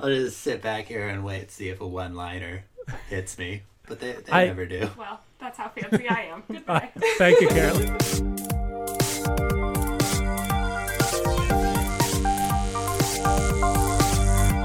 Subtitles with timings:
[0.00, 2.64] I'll just sit back here and wait, see if a one-liner
[3.08, 3.62] hits me.
[3.88, 4.88] But they, they I- never do.
[4.98, 6.42] Well, that's how fancy I am.
[6.50, 6.90] Goodbye.
[6.96, 7.96] Uh, thank you, Carolyn.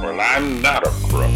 [0.04, 1.36] Well, I'm not a crook.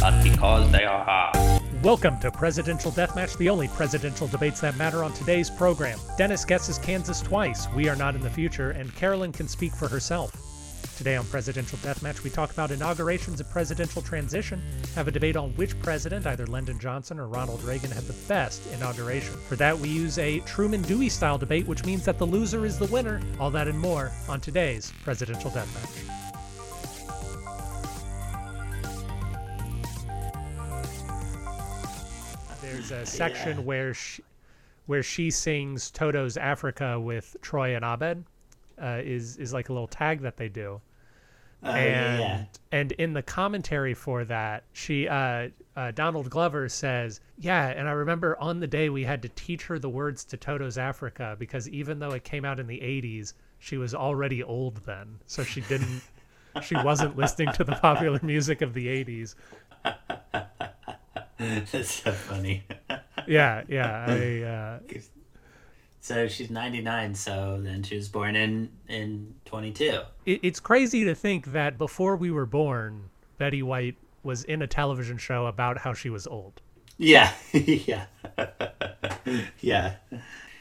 [0.00, 1.41] But because they are hard.
[1.82, 5.98] Welcome to Presidential Deathmatch, the only presidential debates that matter on today's program.
[6.16, 7.66] Dennis guesses Kansas twice.
[7.74, 10.30] We are not in the future, and Carolyn can speak for herself.
[10.96, 14.62] Today on Presidential Deathmatch, we talk about inaugurations and presidential transition,
[14.94, 18.64] have a debate on which president, either Lyndon Johnson or Ronald Reagan, had the best
[18.72, 19.34] inauguration.
[19.48, 22.78] For that, we use a Truman Dewey style debate, which means that the loser is
[22.78, 23.20] the winner.
[23.40, 26.31] All that and more on today's Presidential Deathmatch.
[32.88, 33.64] There's a section Yeah.
[33.64, 34.22] where she,
[34.86, 38.24] where she sings Toto's Africa with Troy and Abed.
[38.80, 40.80] Uh, is is like a little tag that they do,
[41.62, 42.44] Oh, and yeah.
[42.72, 47.92] and in the commentary for that, she uh, uh, Donald Glover says, "Yeah, and I
[47.92, 51.68] remember on the day we had to teach her the words to Toto's Africa because
[51.68, 55.60] even though it came out in the '80s, she was already old then, so she
[55.62, 56.02] didn't."
[56.62, 59.36] She wasn't listening to the popular music of the 80s.
[61.72, 62.64] That's so funny.
[63.28, 64.06] Yeah, yeah.
[64.08, 64.98] I, uh,
[66.00, 70.00] so she's 99, so then she was born in in 22.
[70.26, 74.66] it, it's crazy to think that before we were born, Betty White was in a
[74.66, 76.60] television show about how she was old.
[76.98, 78.06] Yeah, yeah,
[79.60, 79.94] yeah,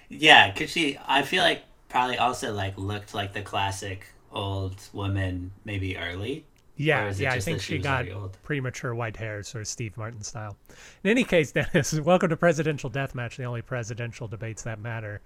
[0.10, 0.54] yeah.
[0.54, 5.98] Cause she, I feel like probably also like looked like the classic old woman, maybe
[5.98, 6.46] early.
[6.82, 7.34] Yeah, yeah.
[7.34, 8.08] I think she, she got
[8.44, 10.58] premature white hair, sort of Steve Martin style.
[11.04, 15.22] In any case, Dennis, welcome to Presidential Deathmatch, the only presidential debates that matter.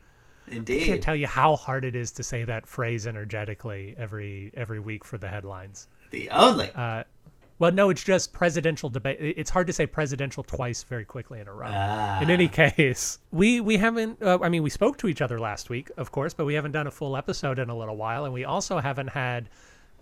[0.48, 0.84] Indeed.
[0.84, 4.80] I can't tell you how hard it is to say that phrase energetically every every
[4.80, 5.88] week for the headlines.
[6.12, 6.70] The only.
[6.76, 7.04] Uh,
[7.58, 9.18] well, no, it's just presidential debate.
[9.20, 11.70] It's hard to say presidential twice very quickly in a row.
[11.70, 12.22] Ah.
[12.22, 14.22] in any case, we we haven't.
[14.22, 16.74] Uh, I mean, we spoke to each other last week, of course, but we haven't
[16.74, 19.50] done a full episode in a little while, and we also haven't had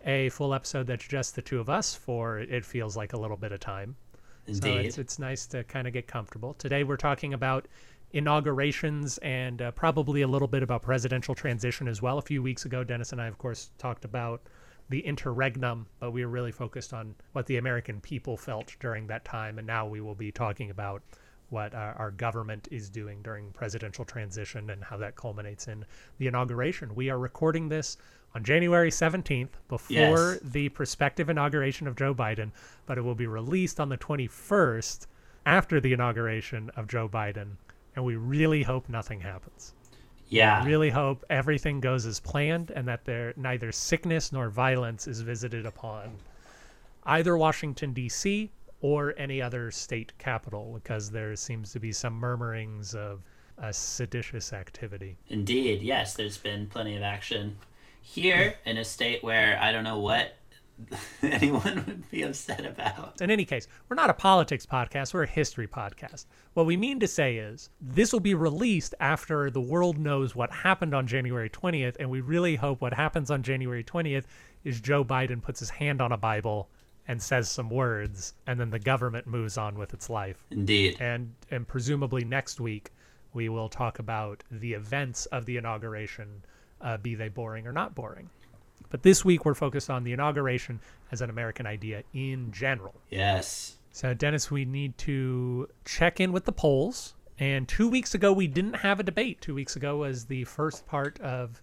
[0.06, 3.38] a full episode that's just the two of us for it feels like a little
[3.38, 3.96] bit of time.
[4.52, 6.54] So it's, it's nice to kind of get comfortable.
[6.56, 7.68] Today we're talking about
[8.12, 12.18] inaugurations and uh, probably a little bit about presidential transition as well.
[12.18, 14.42] A few weeks ago, Dennis and I, of course, talked about
[14.90, 19.24] the interregnum, but we were really focused on what the American people felt during that
[19.24, 19.58] time.
[19.58, 21.02] And now we will be talking about
[21.50, 25.86] what our, our government is doing during presidential transition and how that culminates in
[26.18, 26.94] the inauguration.
[26.96, 27.98] We are recording this
[28.36, 30.40] on January 17th before Yes.
[30.44, 32.52] the prospective inauguration of Joe Biden,
[32.86, 35.06] but it will be released on the 21st
[35.46, 37.58] after the inauguration of Joe Biden.
[37.96, 39.74] And we really hope nothing happens.
[40.30, 40.66] yeah.
[40.66, 45.66] Really hope everything goes as planned and that there neither sickness nor violence is visited
[45.68, 46.18] upon
[47.04, 48.50] either Washington, D.C.
[48.82, 53.22] or any other state capital because there seems to be some murmurings of
[53.62, 55.18] uh, seditious activity.
[55.28, 57.56] Indeed, yes, there's been plenty of action
[58.04, 60.36] here in a state where I don't know what
[61.24, 63.22] anyone would be upset about.
[63.22, 66.26] In any case, we're not a politics podcast, we're a history podcast.
[66.54, 70.52] What we mean to say is this will be released after the world knows what
[70.52, 74.26] happened on January 20th, and we really hope what happens on January 20th
[74.64, 76.70] is Joe Biden puts his hand on a Bible
[77.08, 80.46] and says some words, and then the government moves on with its life.
[80.52, 80.98] Indeed.
[81.00, 82.92] And and presumably next week
[83.34, 86.44] we will talk about the events of the inauguration,
[86.84, 88.30] uh, be they boring or not boring.
[88.90, 90.80] But this week we're focused on the inauguration
[91.12, 92.94] as an American idea in general.
[93.10, 93.78] Yes.
[93.92, 97.16] So, Dennis, we need to check in with the polls.
[97.40, 99.42] And two weeks ago, we didn't have a debate.
[99.42, 101.62] Two weeks ago was the first part of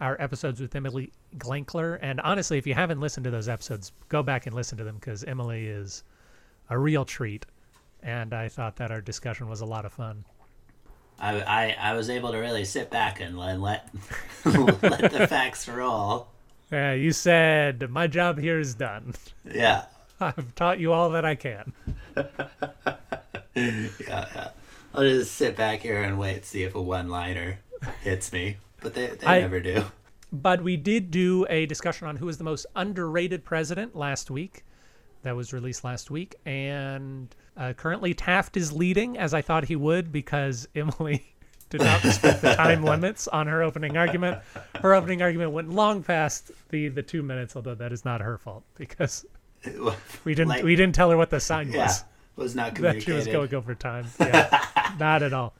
[0.00, 1.98] our episodes with Emily Glankler.
[2.02, 4.96] And honestly, if you haven't listened to those episodes, go back and listen to them
[4.96, 6.02] because Emily is
[6.70, 7.46] a real treat.
[8.02, 10.24] And I thought that our discussion was a lot of fun.
[11.22, 13.88] I, I, I was able to really sit back and let let,
[14.44, 16.26] let the facts roll.
[16.72, 19.14] Uh, you said, My job here is done.
[19.50, 19.84] Yeah.
[20.20, 21.72] I've taught you all that I can.
[23.54, 24.48] Yeah, yeah.
[24.94, 27.58] I'll just sit back here and wait, see if a one liner
[28.02, 28.56] hits me.
[28.80, 29.84] But they, they I- never do.
[30.34, 34.64] But we did do a discussion on who is the most underrated president last week.
[35.22, 36.34] That was released last week.
[36.46, 41.24] And uh, currently, Taft is leading, as I thought he would, because Emily
[41.70, 44.38] did not respect the time limits on her opening argument.
[44.80, 48.36] Her opening argument went long past the, the two minutes, although that is not her
[48.36, 49.24] fault because
[50.24, 51.92] we didn't Like- we didn't tell her what the sign was Yeah.
[52.34, 54.06] Was not that she was going over time.
[54.18, 54.64] Yeah,
[54.98, 55.52] not at all.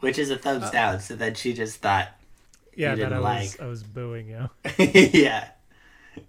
[0.00, 1.00] Which is a thumbs down.
[1.00, 2.08] So then she just thought,
[2.76, 3.40] Yeah, that I like.
[3.42, 4.50] was I was booing you.
[4.78, 5.48] yeah.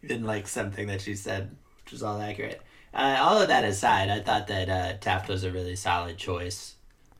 [0.01, 1.55] Didn't like something that she said,
[1.93, 2.61] was all accurate.
[2.93, 6.75] Uh, all of that aside, I thought that uh, Taft was a really solid choice.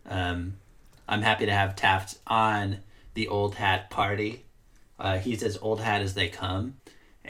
[0.08, 0.58] Um,
[1.08, 2.80] I'm happy to have Taft on
[3.14, 4.44] the old hat party.
[5.00, 6.76] Uh, he's as old hat as they come.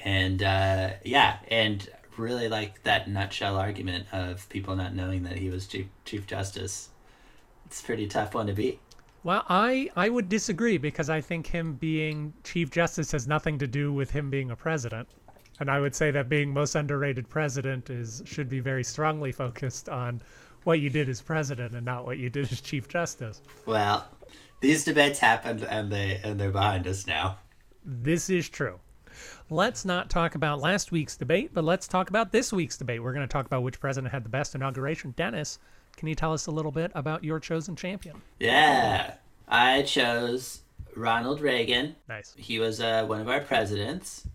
[0.04, 1.88] And uh, yeah, and
[2.18, 6.89] really like that nutshell argument of people not knowing that he was Chief, Chief Justice.
[7.66, 8.80] It's a pretty tough one to beat.
[9.24, 13.68] Well, I I would disagree because I think him being chief justice has nothing to
[13.68, 15.07] do with him being a president.
[15.60, 19.88] And I would say that being most underrated president is should be very strongly focused
[19.90, 20.22] on
[20.64, 23.42] what you did as president and not what you did as chief justice.
[23.66, 24.08] Well,
[24.62, 27.38] these debates happened and they and they're behind us now.
[27.86, 28.80] This is true.
[29.50, 33.04] Let's not talk about last week's debate, but let's talk about this week's debate.
[33.04, 35.14] We're going to talk about which president had the best inauguration.
[35.16, 35.60] Dennis,
[35.98, 38.22] can you tell us a little bit about your chosen champion?
[38.40, 39.16] Yeah,
[39.48, 40.64] I chose
[40.96, 41.96] Ronald Reagan.
[42.10, 42.34] Nice.
[42.38, 44.28] He was uh, one of our presidents.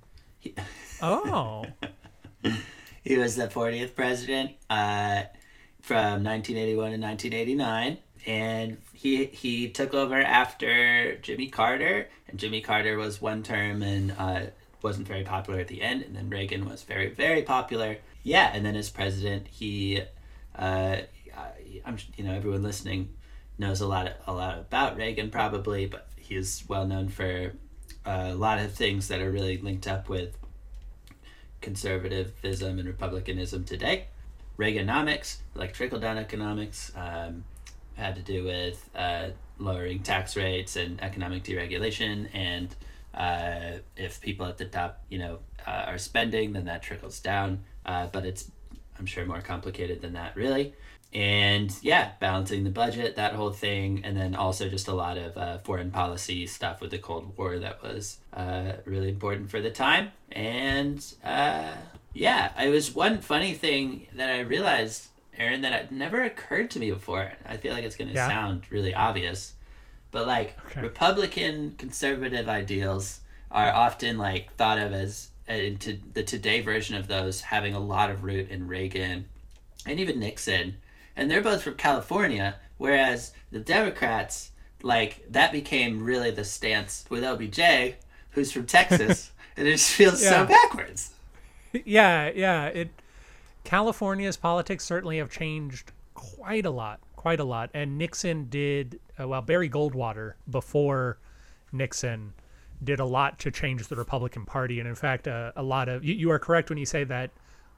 [1.01, 1.65] Oh,
[3.05, 5.23] he was the 40th president uh,
[5.81, 7.99] from 1981 to 1989.
[8.27, 14.13] And he he took over after Jimmy Carter, and Jimmy Carter was one term and
[14.19, 14.41] uh,
[14.83, 17.99] wasn't very popular at the end, and then Reagan was very very popular.
[18.25, 20.03] Yeah, and then as president, he,
[20.57, 20.97] uh,
[21.87, 23.11] I'm you know everyone listening
[23.57, 27.53] knows a lot a lot about Reagan probably, but he is well known for
[28.05, 30.37] a lot of things that are really linked up with
[31.61, 34.07] conservatism and republicanism today.
[34.59, 37.45] Reaganomics, like trickle down economics, um,
[37.95, 39.29] had to do with uh,
[39.59, 42.29] lowering tax rates and economic deregulation.
[42.33, 42.75] And
[43.15, 47.65] uh, if people at the top, you know, uh, are spending, then that trickles down.
[47.85, 48.51] Uh, but it's,
[48.99, 50.75] I'm sure, more complicated than that, really.
[51.15, 55.37] And yeah, balancing the budget, that whole thing, and then also just a lot of
[55.39, 59.71] uh, foreign policy stuff with the Cold War that was uh, really important for the
[59.71, 60.11] time.
[60.33, 61.73] And uh,
[62.13, 65.07] yeah, it was one funny thing that I realized,
[65.39, 67.33] Aaron, that had never occurred to me before.
[67.47, 68.29] I feel like it's going to Yeah.
[68.29, 69.55] sound really obvious,
[70.11, 70.83] but like Okay.
[70.83, 77.41] Republican conservative ideals are often like thought of as into the today version of those
[77.41, 79.27] having a lot of root in Reagan
[79.87, 80.77] and even Nixon,
[81.17, 82.57] and they're both from California.
[82.77, 84.51] Whereas the Democrats,
[84.83, 87.95] like that became really the stance with LBJ,
[88.31, 90.31] who's from Texas, and it just feels Yeah.
[90.31, 91.13] so backwards.
[91.73, 92.67] yeah, yeah.
[92.67, 92.91] It
[93.65, 97.71] California's politics certainly have changed quite a lot, quite a lot.
[97.75, 99.43] And Nixon did uh, well.
[99.43, 101.19] Barry Goldwater before
[101.73, 102.33] Nixon
[102.83, 106.05] did a lot to change the Republican Party, and in fact, uh, a lot of
[106.05, 107.31] you, you are correct when you say that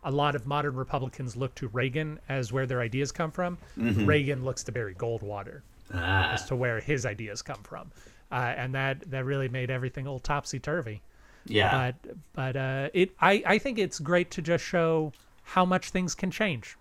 [0.04, 3.58] a lot of modern Republicans look to Reagan as where their ideas come from.
[3.76, 5.60] Reagan looks to Barry Goldwater
[5.92, 7.90] Ah, as to where his ideas come from,
[8.30, 11.02] uh, and that that really made everything a little topsy turvy
[11.46, 15.12] yeah, but but uh, it I I think it's great to just show
[15.42, 16.76] how much things can change,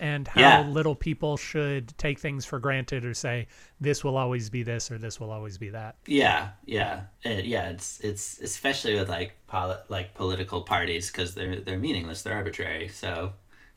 [0.00, 0.60] and how Yeah.
[0.68, 3.46] little people should take things for granted or say
[3.80, 5.96] this will always be this or this will always be that.
[6.06, 7.68] yeah, yeah, Uh, yeah.
[7.70, 12.88] It's it's especially with like poli- like political parties because they're they're meaningless, they're arbitrary.
[12.88, 13.32] So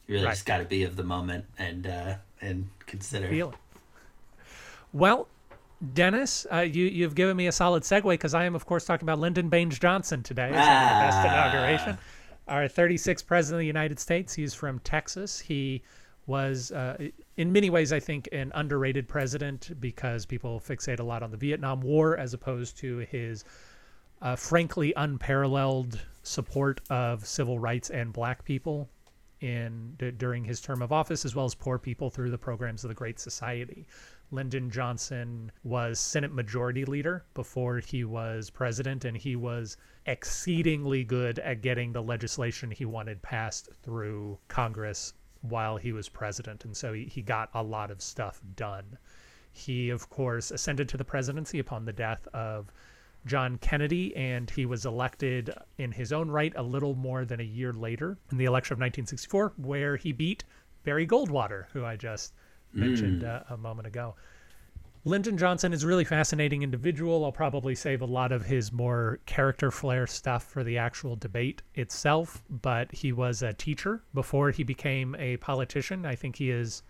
[0.07, 0.31] you really Right.
[0.33, 3.27] just got to be of the moment and uh, and consider.
[3.29, 3.56] Feeling.
[4.94, 5.27] Well,
[5.94, 9.06] Dennis, uh, you you've given me a solid segue because I am of course talking
[9.06, 10.47] about Lyndon Baines Johnson today.
[10.47, 11.49] the best Ah.
[11.49, 11.97] inauguration.
[12.47, 14.33] Our 36th president of the United States.
[14.35, 15.40] He's from Texas.
[15.40, 15.81] He
[16.27, 21.21] was, uh, in many ways, I think, an underrated president because people fixate a lot
[21.21, 23.45] on the Vietnam War as opposed to his
[24.21, 28.89] uh, frankly unparalleled support of civil rights and black people
[29.41, 32.87] in during his term of office, as well as poor people through the programs of
[32.87, 33.85] the Great Society.
[34.31, 39.77] Lyndon Johnson was Senate Majority Leader before he was president, and he was
[40.07, 45.13] exceedingly good at getting the legislation he wanted passed through Congress
[45.49, 46.66] while he was president.
[46.66, 48.97] And so he, he got a lot of stuff done.
[49.52, 52.71] He, of course, ascended to the presidency upon the death of
[53.25, 57.44] John Kennedy, and he was elected in his own right a little more than a
[57.44, 60.44] year later in the election of 1964, where he beat
[60.83, 62.33] Barry Goldwater, who I just
[62.73, 64.16] mentioned uh, a moment ago.
[65.07, 67.24] Lyndon Johnson is a really fascinating individual.
[67.24, 71.62] I'll probably save a lot of his more character flair stuff for the actual debate
[71.76, 76.07] itself, but he was a teacher before he became a politician.
[76.07, 76.81] I think he is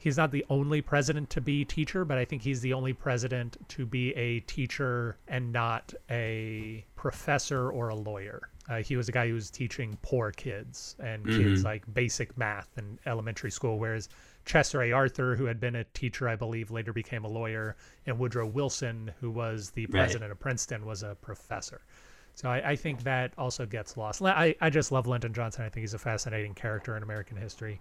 [0.00, 3.56] he's not the only president to be teacher, but I think he's the only president
[3.68, 8.48] to be a teacher and not a professor or a lawyer.
[8.68, 12.68] Uh, he was a guy who was teaching poor kids and kids like basic math
[12.76, 14.08] in elementary school, whereas
[14.48, 14.92] Chester A.
[14.92, 17.76] Arthur, who had been a teacher, I believe, later became a lawyer,
[18.06, 19.92] and Woodrow Wilson, who was the Right.
[19.92, 21.82] president of Princeton, was a professor.
[22.34, 24.22] So I, I think that also gets lost.
[24.22, 25.64] I, I just love Lyndon Johnson.
[25.64, 27.80] I think he's a fascinating character in American history.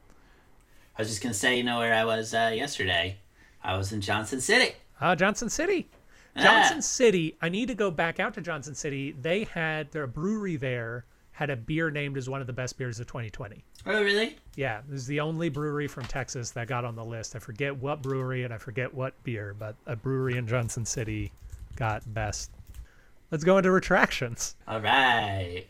[0.97, 3.17] I was just gonna say, you know where I was uh, yesterday?
[3.63, 4.75] I was in Johnson City.
[4.99, 5.87] Uh, Johnson City.
[6.35, 6.41] Ah.
[6.41, 7.37] Johnson City.
[7.41, 9.13] I need to go back out to Johnson City.
[9.19, 11.05] They had their brewery there
[11.37, 13.63] had a beer named as one of the best beers of 2020.
[13.85, 14.37] Oh, really?
[14.55, 17.35] Yeah, this is the only brewery from Texas that got on the list.
[17.35, 21.31] I forget what brewery and I forget what beer, but a brewery in Johnson City
[21.75, 22.49] got best.
[23.29, 24.55] Let's go into retractions.
[24.67, 25.65] All right.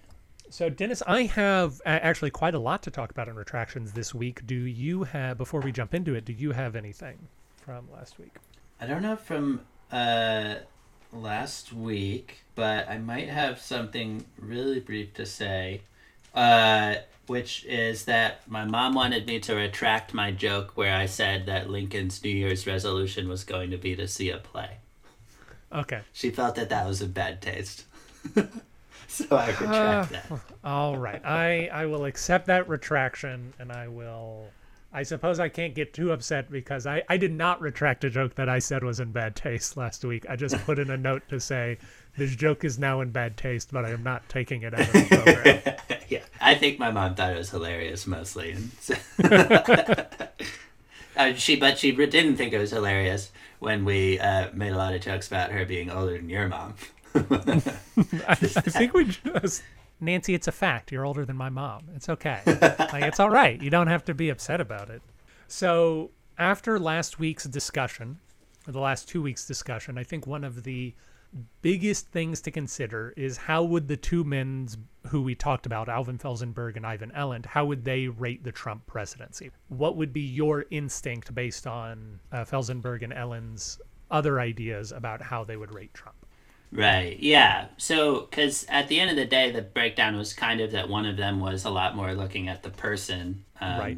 [0.49, 4.47] So, Dennis, I have actually quite a lot to talk about in retractions this week.
[4.47, 7.17] Do you have, before we jump into it, do you have anything
[7.57, 8.37] from last week?
[8.79, 9.59] I don't know from
[9.91, 10.55] uh,
[11.11, 15.81] last week, but I might have something really brief to say,
[16.33, 16.95] uh,
[17.27, 21.69] which is that my mom wanted me to retract my joke where I said that
[21.69, 24.77] Lincoln's New Year's resolution was going to be to see a play.
[25.71, 26.01] Okay.
[26.13, 27.85] She felt that that was a bad taste.
[29.07, 30.31] so I retract that.
[30.63, 31.23] All right.
[31.25, 34.47] I I will accept that retraction and I will
[34.91, 38.35] I suppose I can't get too upset because I, I did not retract a joke
[38.35, 40.25] that I said was in bad taste last week.
[40.29, 41.77] I just put in a note to say
[42.15, 44.93] this joke is now in bad taste, but I am not taking it out of
[44.93, 45.99] the program.
[46.09, 48.55] yeah, I think my mom thought it was hilarious mostly,
[51.17, 54.93] uh, she but she didn't think it was hilarious when we uh, made a lot
[54.93, 56.75] of jokes about her being older than your mom.
[57.15, 59.63] I, I think we just
[59.99, 60.91] Nancy, it's a fact.
[60.91, 61.89] You're older than my mom.
[61.95, 62.41] It's okay.
[62.45, 63.61] like it's all right.
[63.61, 65.01] You don't have to be upset about it.
[65.47, 68.19] So after last week's discussion,
[68.67, 70.93] or the last two weeks' discussion, I think one of the
[71.61, 74.67] biggest things to consider is how would the two men
[75.07, 78.85] who we talked about, Alvin Felzenberg and Ivan Eland, how would they rate the Trump
[78.87, 79.51] presidency?
[79.69, 85.43] What would be your instinct based on uh, Felzenberg and Eland's other ideas about how
[85.43, 86.16] they would rate Trump?
[86.71, 87.17] Right.
[87.19, 87.67] Yeah.
[87.77, 91.05] So, because at the end of the day, the breakdown was kind of that one
[91.05, 93.45] of them was a lot more looking at the person.
[93.61, 93.97] Um, Right.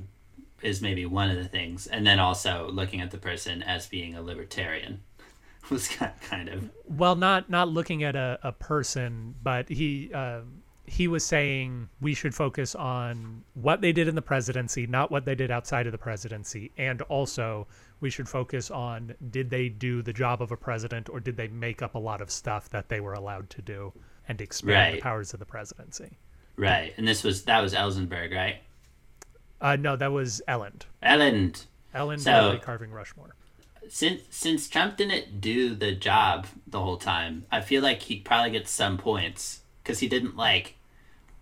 [0.62, 4.16] Is maybe one of the things, and then also looking at the person as being
[4.16, 5.00] a libertarian
[5.70, 5.88] was
[6.22, 11.24] kind of well not not looking at a, a person but he um he was
[11.24, 15.52] saying we should focus on what they did in the presidency not what they did
[15.52, 17.68] outside of the presidency and also
[18.02, 21.48] we should focus on did they do the job of a president or did they
[21.48, 23.92] make up a lot of stuff that they were allowed to do
[24.28, 26.18] and expand the powers of the presidency
[26.56, 26.94] right.
[26.98, 28.58] And this was that was Elsenberg, right?
[29.62, 31.66] uh no that was Eland Eland.
[31.94, 33.36] Eland So- carving rushmore
[33.90, 38.52] since since Trump didn't do the job the whole time, I feel like he probably
[38.52, 40.76] gets some points because he didn't like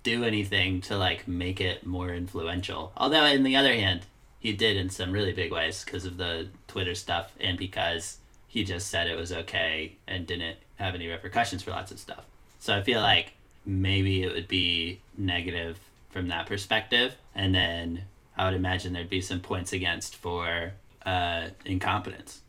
[0.03, 2.93] do anything to like make it more influential.
[2.95, 4.05] Although, on the other hand,
[4.39, 8.17] he did in some really big ways because of the Twitter stuff and because
[8.47, 12.23] he just said it was okay and didn't have any repercussions for lots of stuff.
[12.59, 13.33] So I feel like
[13.65, 15.79] maybe it would be negative
[16.09, 18.03] from that perspective, and then
[18.37, 20.71] I would imagine there'd be some points against for
[21.05, 22.41] uh, incompetence.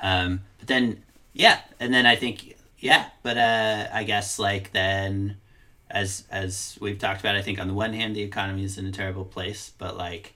[0.00, 1.02] Um, but then,
[1.32, 5.36] yeah, and then I think, yeah, but uh, I guess like then,
[5.90, 8.86] as as we've talked about, I think on the one hand the economy is in
[8.86, 10.34] a terrible place, but like,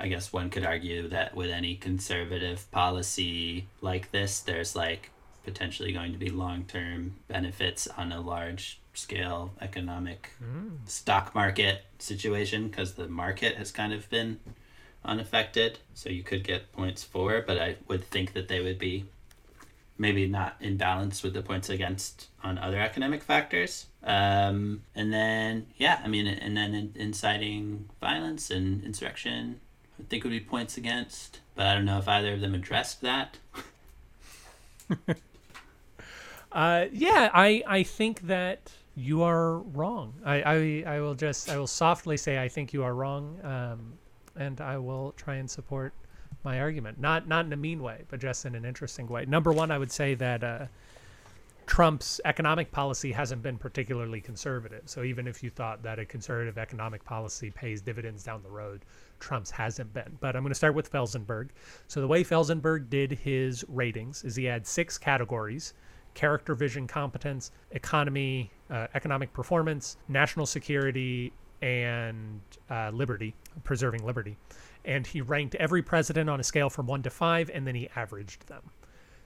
[0.00, 5.10] I guess one could argue that with any conservative policy like this, there's like
[5.44, 10.30] potentially going to be long term benefits on a large scale economic
[10.86, 14.40] stock market situation because the market has kind of been
[15.04, 15.78] unaffected.
[15.94, 19.04] So you could get points for, but I would think that they would be
[19.98, 23.86] maybe not in balance with the points against on other economic factors.
[24.02, 29.60] Um, and then, yeah, I mean, and then inciting violence and insurrection,
[30.00, 31.40] I think would be points against.
[31.54, 33.38] But I don't know if either of them addressed that.
[36.52, 40.14] Uh, yeah, I I think that you are wrong.
[40.24, 43.92] I, I I will just I will softly say I think you are wrong, um,
[44.36, 45.92] and I will try and support
[46.42, 46.98] my argument.
[46.98, 49.26] Not not in a mean way, but just in an interesting way.
[49.26, 50.66] Number one, I would say that uh,
[51.66, 54.82] Trump's economic policy hasn't been particularly conservative.
[54.86, 58.84] So even if you thought that a conservative economic policy pays dividends down the road,
[59.20, 60.16] Trump's hasn't been.
[60.20, 61.50] But I'm going to start with Felzenberg.
[61.86, 65.74] So the way Felzenberg did his ratings is he had six categories
[66.12, 73.34] character vision competence, economy, uh, economic performance, national security, and uh, liberty,
[73.64, 74.36] preserving liberty.
[74.84, 77.88] And he ranked every president on a scale from one to five, and then he
[77.94, 78.62] averaged them.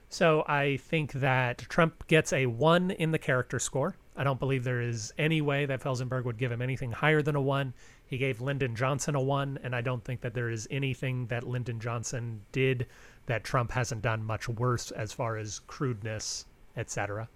[0.09, 3.95] So I think that Trump gets a one in the character score.
[4.15, 7.35] I don't believe there is any way that Felzenberg would give him anything higher than
[7.35, 7.73] a one.
[8.07, 11.43] He gave Lyndon Johnson a one, and I don't think that there is anything that
[11.43, 12.87] Lyndon Johnson did
[13.25, 16.45] that Trump hasn't done much worse as far as crudeness,
[16.77, 17.27] etc.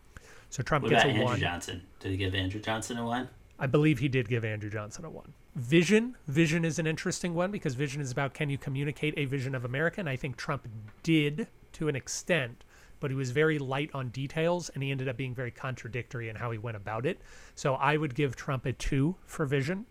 [0.50, 1.40] So Trump What gets about a Andrew one.
[1.40, 1.82] Johnson?
[2.00, 3.30] Did he give Andrew Johnson a one?
[3.58, 5.34] I believe he did give Andrew Johnson a one.
[5.56, 6.16] Vision.
[6.28, 9.66] Vision is an interesting one because vision is about can you communicate a vision of
[9.66, 10.00] America?
[10.00, 10.68] And I think Trump
[11.04, 12.64] did to an extent,
[13.00, 16.36] but he was very light on details and he ended up being very contradictory in
[16.36, 17.20] how he went about it.
[17.56, 19.86] So I would give Trump a two for vision.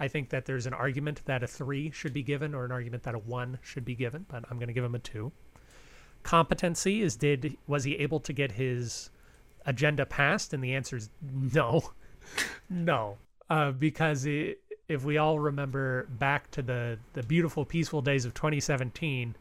[0.00, 3.02] I think that there's an argument that a three should be given or an argument
[3.04, 5.32] that a one should be given, but I'm going to give him a two.
[6.22, 9.10] Competency is did was he able to get his
[9.66, 10.52] agenda passed?
[10.52, 11.92] And the answer is no.
[12.68, 13.16] No,
[13.48, 18.34] uh, because it, if we all remember back to the the beautiful, peaceful days of
[18.34, 19.34] 2017,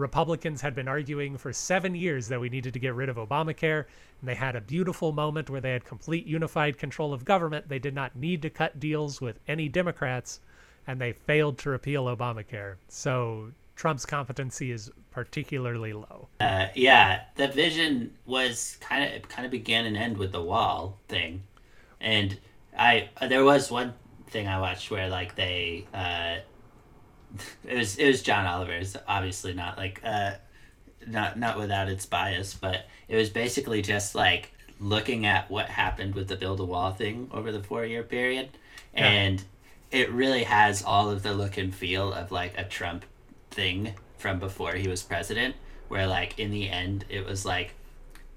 [0.00, 3.84] Republicans had been arguing for seven years that we needed to get rid of Obamacare,
[4.20, 7.68] and they had a beautiful moment where they had complete unified control of government.
[7.68, 10.40] They did not need to cut deals with any Democrats,
[10.86, 12.76] and they failed to repeal Obamacare.
[12.88, 16.28] So Trump's competency is particularly low.
[16.40, 20.98] Uh, yeah, the vision was kind of kind of began and end with the wall
[21.08, 21.42] thing,
[22.00, 22.38] and
[22.76, 23.94] I there was one
[24.28, 26.36] thing I watched where like they uh,
[27.66, 30.32] it was it was John Oliver's obviously not like uh,
[31.06, 36.14] not not without its bias, but it was basically just like looking at what happened
[36.14, 38.48] with the build a wall thing over the four year period,
[38.94, 39.06] Yeah.
[39.06, 39.42] and
[39.90, 43.04] it really has all of the look and feel of like a Trump
[43.50, 45.54] thing from before he was president,
[45.88, 47.74] where like in the end it was like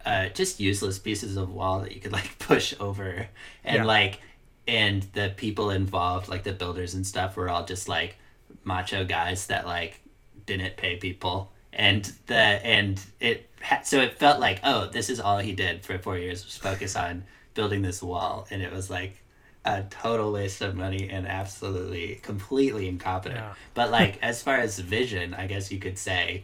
[0.05, 3.27] uh, just useless pieces of wall that you could like push over,
[3.63, 3.85] and Yeah.
[3.85, 4.19] like
[4.67, 8.17] and the people involved, like the builders and stuff, were all just like
[8.63, 9.99] macho guys that like
[10.45, 13.49] didn't pay people, and the and it
[13.83, 16.95] so it felt like oh this is all he did for four years was focus
[16.95, 19.23] on building this wall, and it was like
[19.65, 23.39] a total waste of money and absolutely completely incompetent.
[23.39, 23.53] Yeah.
[23.73, 26.43] But like as far as vision, I guess you could say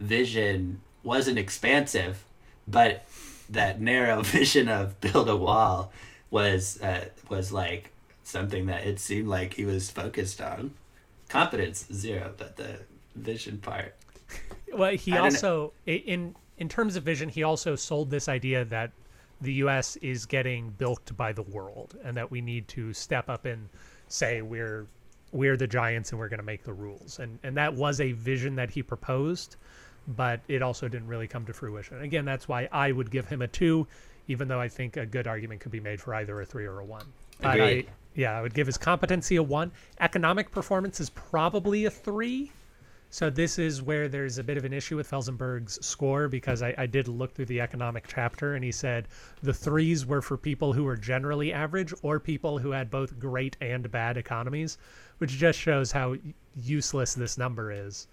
[0.00, 2.24] vision wasn't expansive,
[2.66, 3.06] but
[3.48, 5.92] that narrow vision of build a wall
[6.30, 7.90] was uh, was like
[8.22, 10.74] something that it seemed like he was focused on.
[11.28, 12.78] Competence zero, but the
[13.14, 13.94] vision part.
[14.72, 15.24] Well, he know.
[15.24, 18.92] also in in terms of vision, he also sold this idea that
[19.40, 19.96] the U.S.
[19.96, 23.68] is getting bilked by the world, and that we need to step up and
[24.08, 24.86] say we're
[25.32, 27.18] we're the giants and we're going to make the rules.
[27.18, 29.56] And and that was a vision that he proposed,
[30.08, 32.00] but it also didn't really come to fruition.
[32.02, 33.86] Again, that's why I would give him a two,
[34.26, 36.80] even though I think a good argument could be made for either a three or
[36.80, 37.06] a one.
[37.40, 37.88] But Agreed.
[38.18, 39.70] Yeah, I would give his competency a one.
[40.00, 42.50] Economic performance is probably a three.
[43.10, 46.74] So this is where there's a bit of an issue with Felzenberg's score because I,
[46.76, 49.06] I did look through the economic chapter and he said
[49.44, 53.56] the threes were for people who were generally average or people who had both great
[53.60, 54.78] and bad economies,
[55.18, 56.16] which just shows how
[56.56, 58.08] useless this number is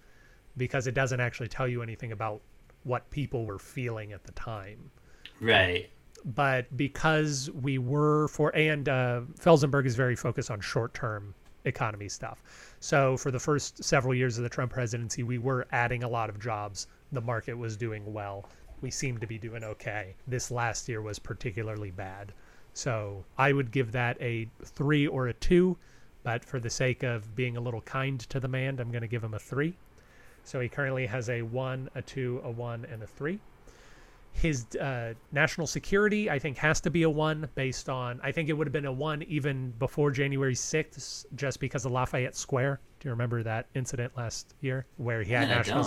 [0.56, 2.40] because it doesn't actually tell you anything about
[2.84, 4.92] what people were feeling at the time
[5.40, 5.90] Right.
[6.24, 11.34] But because we were for and uh, Felzenberg is very focused on short-term
[11.66, 12.42] economy stuff.
[12.80, 16.30] So for the first several years of the Trump presidency, we were adding a lot
[16.30, 16.86] of jobs.
[17.12, 18.48] The market was doing well.
[18.80, 20.14] We seemed to be doing okay.
[20.26, 22.32] This last year was particularly bad.
[22.72, 25.76] So I would give that a three or a two,
[26.22, 29.08] but for the sake of being a little kind to the man, I'm going to
[29.08, 29.76] give him a three.
[30.44, 33.40] So he currently has a one, a two, a one, and a three
[34.36, 38.20] his uh, national security, I think, has to be a one based on.
[38.22, 41.92] I think it would have been a one even before January 6th, just because of
[41.92, 42.80] Lafayette Square.
[43.00, 45.86] Do you remember that incident last year where he had Yeah, national?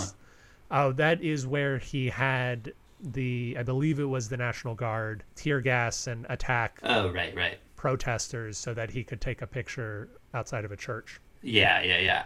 [0.71, 5.61] Oh, that is where he had the, I believe it was the National Guard, tear
[5.61, 7.59] gas and attack Oh, right, right.
[7.75, 11.21] protesters so that he could take a picture outside of a church.
[11.41, 12.23] Yeah, yeah, yeah.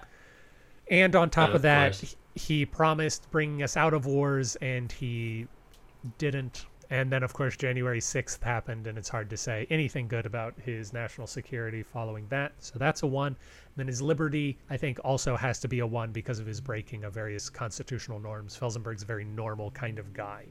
[0.90, 4.56] And on top Oh, of of that, he he promised bringing us out of wars,
[4.58, 5.48] and he
[6.18, 6.66] didn't.
[6.90, 10.54] And then, of course, January 6th happened, and it's hard to say anything good about
[10.60, 12.54] his national security following that.
[12.60, 13.36] So that's a one.
[13.78, 17.04] then his liberty, I think, also has to be a one because of his breaking
[17.04, 18.56] of various constitutional norms.
[18.56, 20.46] Felzenberg's a very normal kind of guy.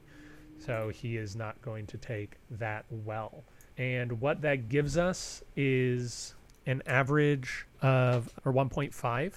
[0.58, 3.44] So he is not going to take that well.
[3.78, 6.34] And what that gives us is
[6.66, 9.34] an average of or 1.5,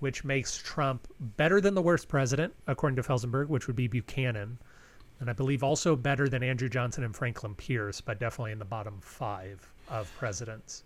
[0.00, 4.58] which makes Trump better than the worst president, according to Felzenberg, which would be Buchanan.
[5.20, 8.64] And I believe also better than Andrew Johnson and Franklin Pierce, but definitely in the
[8.64, 10.84] bottom five of presidents.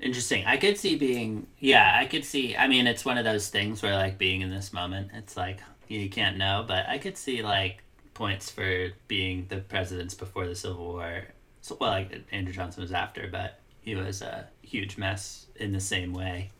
[0.00, 0.44] Interesting.
[0.46, 2.56] I could see being, yeah, I could see.
[2.56, 5.60] I mean, it's one of those things where, like, being in this moment, it's like
[5.88, 7.82] you can't know, but I could see, like,
[8.14, 11.24] points for being the presidents before the Civil War
[11.64, 15.80] so well, like Andrew Johnson was after, but he was a huge mess in the
[15.80, 16.50] same way.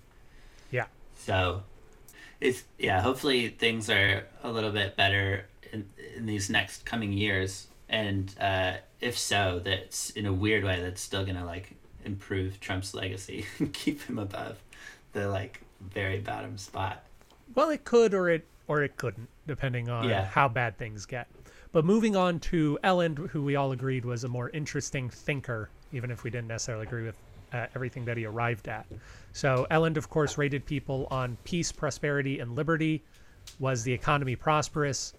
[0.70, 0.86] Yeah.
[1.14, 1.62] So
[2.40, 7.66] it's yeah, hopefully things are a little bit better in in these next coming years.
[7.88, 12.94] And uh, if so, that's in a weird way that's still gonna like improve Trump's
[12.94, 14.58] legacy and keep him above
[15.12, 17.04] the like very bottom spot.
[17.54, 20.24] Well, it could or it or it couldn't, depending on Yeah.
[20.24, 21.26] how bad things get.
[21.72, 26.10] But moving on to Eland, who we all agreed was a more interesting thinker, even
[26.10, 27.16] if we didn't necessarily agree with
[27.52, 28.86] uh, everything that he arrived at.
[29.32, 33.02] So Eland, of course, rated people on peace, prosperity, and liberty.
[33.58, 35.12] Was the economy prosperous?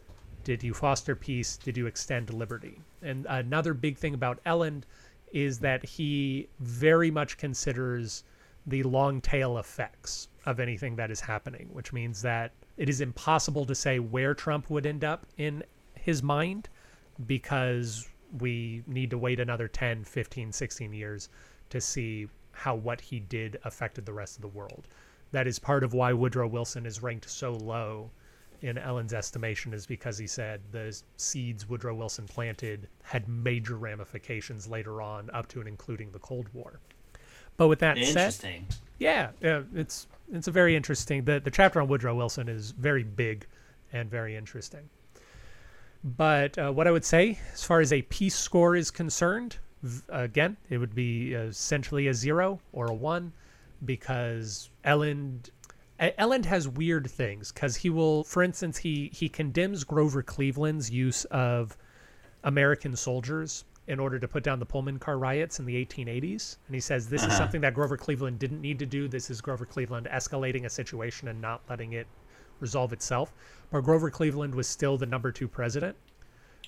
[0.45, 1.57] Did you foster peace?
[1.57, 2.79] Did you extend liberty?
[3.01, 4.85] And another big thing about Eland
[5.33, 8.23] is that he very much considers
[8.67, 13.65] the long tail effects of anything that is happening, which means that it is impossible
[13.65, 15.63] to say where Trump would end up in
[15.95, 16.69] his mind
[17.25, 18.07] because
[18.39, 21.29] we need to wait another 10, 15, 16 years
[21.71, 24.87] to see how what he did affected the rest of the world.
[25.31, 28.11] That is part of why Woodrow Wilson is ranked so low
[28.61, 34.67] in Eland's estimation is because he said the seeds Woodrow Wilson planted had major ramifications
[34.67, 36.79] later on, up to and including the Cold War.
[37.57, 38.33] But with that said,
[38.99, 41.23] yeah, yeah, it's it's a very interesting.
[41.23, 43.47] The the chapter on Woodrow Wilson is very big
[43.93, 44.89] and very interesting.
[46.03, 49.57] But uh, what I would say, as far as a peace score is concerned,
[50.09, 53.33] again, it would be essentially a zero or a one,
[53.85, 55.49] because Eland
[56.01, 60.89] E- Eland has weird things because he will, for instance, he he condemns Grover Cleveland's
[60.89, 61.77] use of
[62.43, 66.73] American soldiers in order to put down the Pullman car riots in the 1880s, and
[66.73, 67.37] he says this is uh-huh.
[67.37, 69.07] something that Grover Cleveland didn't need to do.
[69.07, 72.07] This is Grover Cleveland escalating a situation and not letting it
[72.59, 73.33] resolve itself.
[73.71, 75.95] But Grover Cleveland was still the number two president.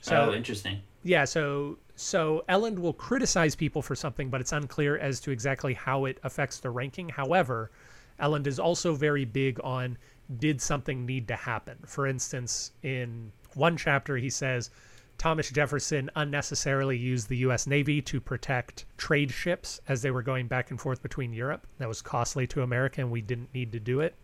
[0.02, 0.82] So oh, interesting.
[1.04, 5.74] yeah, so so Eland will criticize people for something, but it's unclear as to exactly
[5.74, 7.10] how it affects the ranking.
[7.10, 7.72] However,
[8.20, 9.98] Eland is also very big on
[10.40, 11.78] did something need to happen.
[11.86, 14.70] For instance, in one chapter he says
[15.18, 20.48] Thomas Jefferson unnecessarily used the US Navy to protect trade ships as they were going
[20.48, 21.66] back and forth between Europe.
[21.80, 24.16] That was costly to America and we didn't need to do it.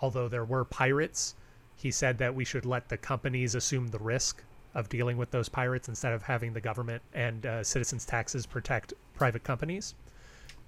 [0.00, 1.34] Although there were pirates,
[1.74, 4.42] he said that we should let the companies assume the risk
[4.74, 8.92] of dealing with those pirates instead of having the government and uh, citizens' taxes protect
[9.14, 9.94] private companies.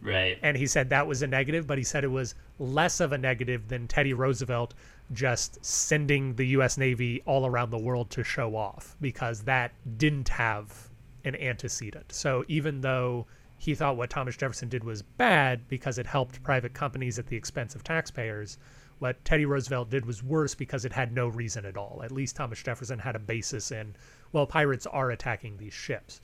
[0.01, 0.39] Right.
[0.43, 3.19] And he said that was a negative, but he said it was less of a
[3.19, 4.75] negative than Teddy Roosevelt
[5.13, 6.79] just sending the U.S.
[6.79, 10.89] Navy all around the world to show off because that didn't have
[11.25, 12.13] an antecedent.
[12.13, 16.75] So even though he thought what Thomas Jefferson did was bad because it helped private
[16.75, 18.59] companies at the expense of taxpayers,
[18.99, 22.01] what Teddy Roosevelt did was worse because it had no reason at all.
[22.05, 23.97] At least Thomas Jefferson had a basis in,
[24.33, 26.21] well, pirates are attacking these ships.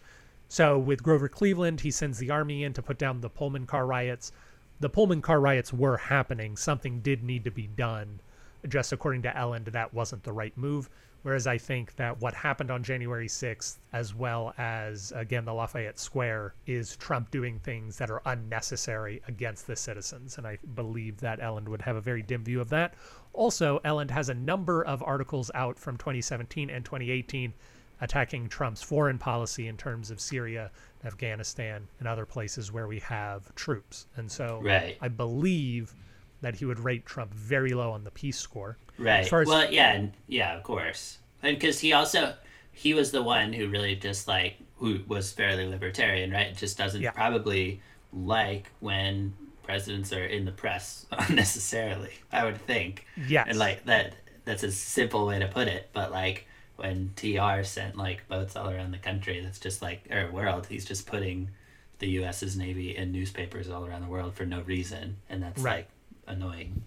[0.55, 3.87] So with Grover Cleveland, he sends the army in to put down the Pullman car
[3.87, 4.31] riots.
[4.79, 6.57] The Pullman car riots were happening.
[6.57, 8.21] Something did need to be done.
[8.69, 10.89] Just according to Eland, that wasn't the right move.
[11.23, 15.99] Whereas I think that what happened on January 6th, as well as, again, the Lafayette
[15.99, 20.39] Square, is Trump doing things that are unnecessary against the citizens.
[20.39, 22.95] And I believe that Eland would have a very dim view of that.
[23.33, 27.55] Also, Eland has a number of articles out from 2017 and 2018
[28.01, 30.71] attacking Trump's foreign policy in terms of Syria,
[31.05, 34.07] Afghanistan, and other places where we have troops.
[34.17, 34.97] And so Right.
[35.01, 35.95] I believe
[36.41, 38.77] that he would rate Trump very low on the peace score.
[38.99, 39.25] Right.
[39.25, 42.35] As well, yeah, and- yeah, of course, and because he also
[42.73, 46.57] he was the one who really just like who was fairly libertarian, right?
[46.57, 47.13] Just doesn't Yeah.
[47.13, 47.81] probably
[48.13, 52.11] like when presidents are in the press unnecessarily.
[52.33, 53.07] I would think.
[53.29, 53.45] Yeah.
[53.47, 56.47] And like that, that's a simple way to put it, but like
[56.77, 60.67] when TR sent like boats all around the country, that's just like or world.
[60.67, 61.51] He's just putting
[62.01, 65.87] the U.S.'s navy in newspapers all around the world for no reason, and that's Right.
[66.27, 66.83] like annoying.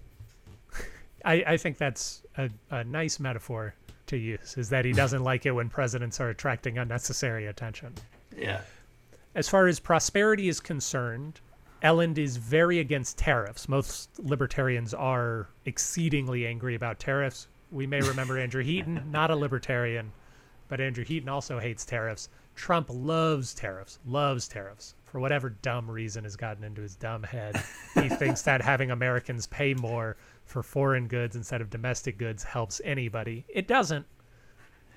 [1.25, 3.73] I, I think that's a, a nice metaphor
[4.07, 7.93] to use, is that he doesn't like it when presidents are attracting unnecessary attention.
[8.37, 8.61] Yeah.
[9.35, 11.39] As far as prosperity is concerned,
[11.83, 13.67] Eland is very against tariffs.
[13.69, 17.47] Most libertarians are exceedingly angry about tariffs.
[17.71, 20.11] We may remember Andrew Heaton, not a libertarian,
[20.67, 22.29] but Andrew Heaton also hates tariffs.
[22.55, 24.95] Trump loves tariffs, loves tariffs.
[25.05, 27.61] For whatever dumb reason has gotten into his dumb head,
[27.93, 32.81] he thinks that having Americans pay more for foreign goods instead of domestic goods helps
[32.83, 33.45] anybody.
[33.47, 34.05] It doesn't.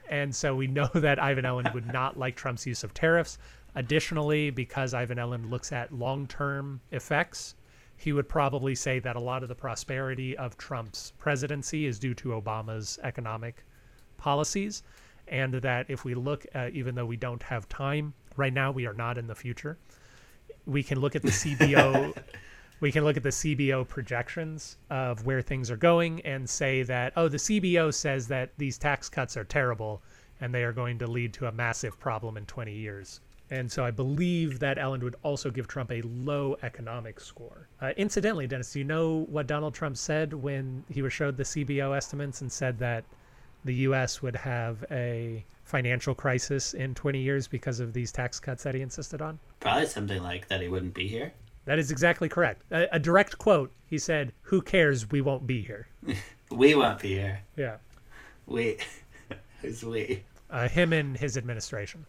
[0.09, 3.39] And so we know that Ivan Eland would not like Trump's use of tariffs.
[3.77, 7.55] Additionally, because Ivan Eland looks at long term effects,
[8.01, 12.15] he would probably say that a lot of the prosperity of Trump's presidency is due
[12.15, 13.63] to Obama's economic
[14.17, 14.83] policies.
[15.29, 18.87] and that if we look, uh, even though we don't have time right now, we
[18.87, 19.77] are not in the future.
[20.65, 22.17] We can look at the CBO.
[22.81, 27.13] we can look at the CBO projections of where things are going and say that,
[27.17, 30.03] oh, the CBO says that these tax cuts are terrible
[30.41, 33.21] and they are going to lead to a massive problem in 20 years.
[33.51, 37.69] And so I believe that Eland would also give Trump a low economic score.
[37.81, 41.43] Uh, incidentally, Dennis, do you know what Donald Trump said when he was showed the
[41.43, 43.05] CBO estimates and said that
[43.65, 44.23] the U.S.
[44.23, 48.83] would have a financial crisis in 20 years because of these tax cuts that he
[48.83, 49.39] insisted on?
[49.59, 51.33] Probably something like that he wouldn't be here.
[51.65, 52.63] That is exactly correct.
[52.71, 53.71] A, a direct quote.
[53.87, 55.11] He said, "Who cares?
[55.11, 55.89] We won't be here."
[56.51, 57.43] We won't be here.
[57.57, 57.77] Yeah.
[58.47, 58.79] We.
[59.63, 60.25] Who's we?
[60.51, 62.07] Uh, him and his administration.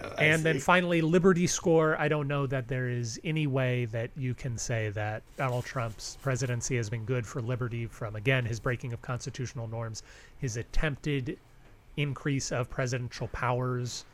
[0.00, 1.96] Oh, I and then finally, Liberty score.
[1.98, 6.16] I don't know that there is any way that you can say that Donald Trump's
[6.22, 10.02] presidency has been good for liberty from, again, his breaking of constitutional norms,
[10.38, 11.38] his attempted
[11.96, 14.04] increase of presidential powers,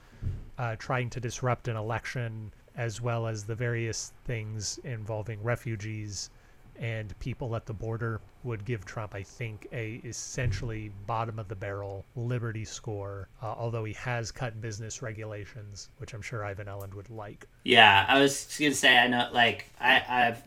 [0.59, 6.31] uh, trying to disrupt an election, as well as the various things involving refugees
[6.79, 11.57] and people at the border would give Trump, I think, a essentially bottom of the
[11.57, 13.29] barrel liberty score.
[13.43, 17.47] Uh, although he has cut business regulations, which I'm sure Ivan Eland would like.
[17.65, 20.43] Yeah, I was gonna say I know like I, I've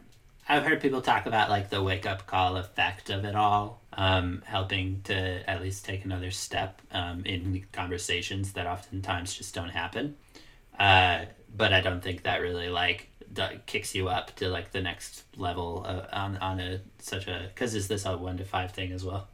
[0.48, 4.41] I've heard people talk about like the wake up call effect of it all, um,
[4.46, 10.15] helping to at least take another step um, in conversations that oftentimes just don't happen.
[10.80, 14.82] Uh, but I don't think that really like d- kicks you up to like the
[14.82, 18.72] next level uh, on on a such a because is this a one to five
[18.72, 19.28] thing as well?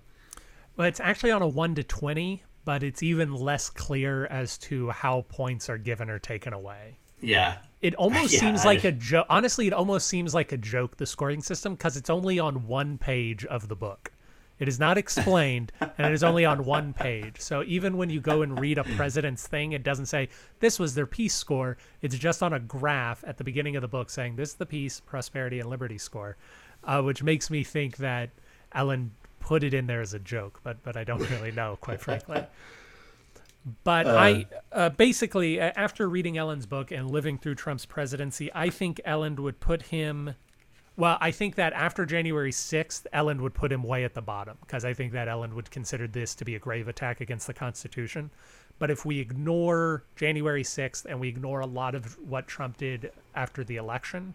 [0.76, 4.90] Well, it's actually on a one to twenty, but it's even less clear as to
[4.92, 6.98] how points are given or taken away.
[7.20, 9.26] Yeah, It almost Yeah, seems I- like a joke.
[9.30, 10.98] Honestly, it almost seems like a joke.
[10.98, 14.12] The scoring system because it's only on one page of the book.
[14.60, 17.40] It is not explained, and it is only on one page.
[17.40, 20.96] So even when you go and read a president's thing, it doesn't say this was
[20.96, 21.78] their peace score.
[22.02, 24.66] It's just on a graph at the beginning of the book saying this is the
[24.66, 26.38] peace, prosperity, and liberty score,
[26.84, 28.32] uh, which makes me think that
[28.74, 32.02] Eland put it in there as a joke, but but I don't really know, quite
[32.02, 32.44] frankly.
[33.84, 39.02] But I uh, basically, after reading Eland's book and living through Trump's presidency, I think
[39.06, 40.36] Eland would put him.
[40.98, 44.58] Well, I think that after January 6th, Eland would put him way at the bottom
[44.62, 47.54] because I think that Eland would consider this to be a grave attack against the
[47.54, 48.32] Constitution.
[48.80, 53.12] But if we ignore January 6th and we ignore a lot of what Trump did
[53.36, 54.34] after the election,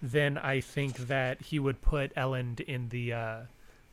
[0.00, 3.40] then I think that he would put Eland in the uh,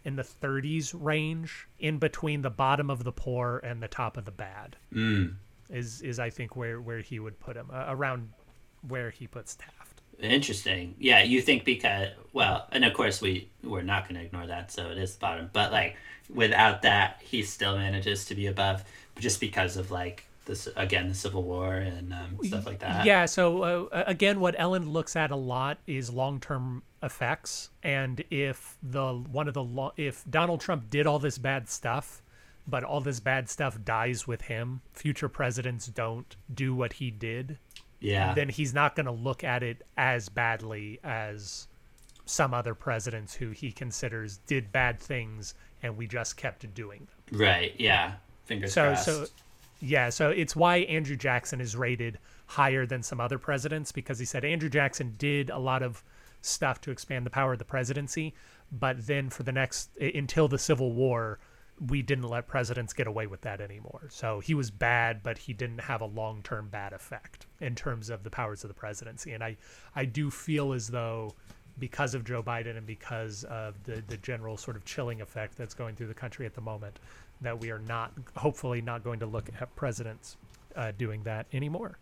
[0.05, 4.23] in the 30s range, in between the bottom of the poor and the top of
[4.23, 4.77] the bad.
[5.69, 8.29] Is is I think where where he would put him uh, around
[8.87, 9.76] where he puts Taft.
[10.19, 10.95] Interesting.
[10.99, 14.71] Yeah, you think because well, and of course we we're not going to ignore that,
[14.71, 15.49] so it is the bottom.
[15.53, 15.95] But like
[16.33, 18.83] without that, he still manages to be above,
[19.19, 23.05] just because of like this again the Civil War and um, stuff like that.
[23.05, 23.25] Yeah.
[23.25, 29.13] So uh, again, what Eland looks at a lot is long-term effects, and if the
[29.13, 32.23] one of the if Donald Trump did all this bad stuff,
[32.67, 37.59] but all this bad stuff dies with him, future presidents don't do what he did,
[37.99, 41.67] yeah, then he's not going to look at it as badly as
[42.25, 47.39] some other presidents who he considers did bad things and we just kept doing them.
[47.39, 47.73] right.
[47.79, 48.13] Yeah,
[48.45, 49.05] fingers So crossed.
[49.05, 49.25] so
[49.79, 54.25] yeah, so it's why Andrew Jackson is rated higher than some other presidents because he
[54.25, 56.03] said Andrew Jackson did a lot of
[56.41, 58.33] stuff to expand the power of the presidency,
[58.71, 61.39] but then for the next until the Civil War,
[61.89, 64.07] we didn't let presidents get away with that anymore.
[64.09, 68.23] So he was bad, but he didn't have a long-term bad effect in terms of
[68.23, 69.33] the powers of the presidency.
[69.33, 69.57] And I
[69.95, 71.33] I do feel as though
[71.79, 75.73] because of Joe Biden and because of the the general sort of chilling effect that's
[75.73, 76.99] going through the country at the moment,
[77.41, 80.37] that we are not hopefully not going to look at presidents
[80.75, 81.97] uh, doing that anymore.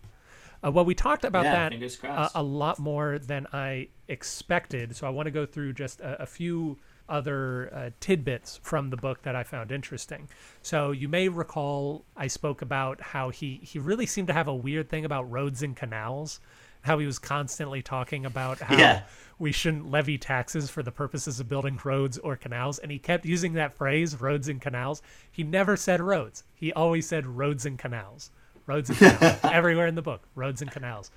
[0.65, 4.95] Uh, well, we talked about Yeah, that uh, a lot more than I expected.
[4.95, 8.97] So I want to go through just a, a few other uh, tidbits from the
[8.97, 10.27] book that I found interesting.
[10.61, 14.55] So you may recall I spoke about how he he really seemed to have a
[14.55, 16.39] weird thing about roads and canals,
[16.81, 19.03] how he was constantly talking about how Yeah.
[19.39, 23.25] we shouldn't levy taxes for the purposes of building roads or canals, and he kept
[23.25, 25.01] using that phrase roads and canals.
[25.31, 26.43] He never said roads.
[26.53, 28.31] He always said roads and canals.
[28.67, 30.27] Roads and canals everywhere in the book.
[30.35, 31.11] Roads and canals.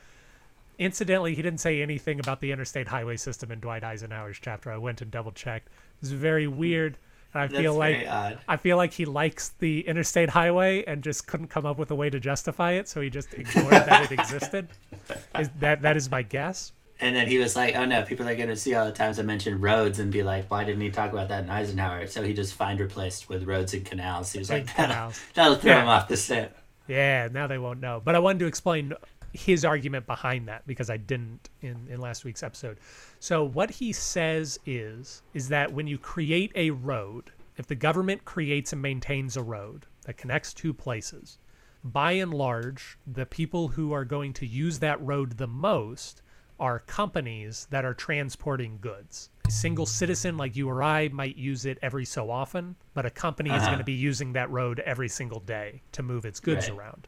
[0.78, 4.70] Incidentally, he didn't say anything about the interstate highway system in Dwight Eisenhower's chapter.
[4.70, 5.68] I went and double checked.
[6.00, 6.96] It's very weird.
[7.34, 8.06] And I That's feel like.
[8.06, 11.94] I feel like he likes the interstate highway and just couldn't come up with a
[11.94, 14.68] way to justify it, so he just ignored that it existed.
[15.38, 16.72] Is that that is my guess.
[17.00, 19.18] And then he was like, "Oh no, people are going to see all the times
[19.18, 22.22] I mentioned roads and be like, why didn't he talk about that in Eisenhower?" So
[22.22, 24.32] he just find replaced with roads and canals.
[24.32, 25.20] He was And like, that'll, canals.
[25.34, 25.82] that'll throw Yeah.
[25.82, 26.52] him off the scent.
[26.88, 28.00] Yeah, now they won't know.
[28.04, 28.94] But I wanted to explain
[29.32, 32.78] his argument behind that because I didn't in, in last week's episode.
[33.20, 38.24] So what he says is is that when you create a road, if the government
[38.24, 41.38] creates and maintains a road that connects two places,
[41.84, 46.22] by and large, the people who are going to use that road the most
[46.60, 49.30] are companies that are transporting goods.
[49.46, 53.10] A single citizen like you or I might use it every so often, but a
[53.10, 53.66] company is Uh-huh.
[53.68, 56.76] going to be using that road every single day to move its goods Right.
[56.78, 57.06] around.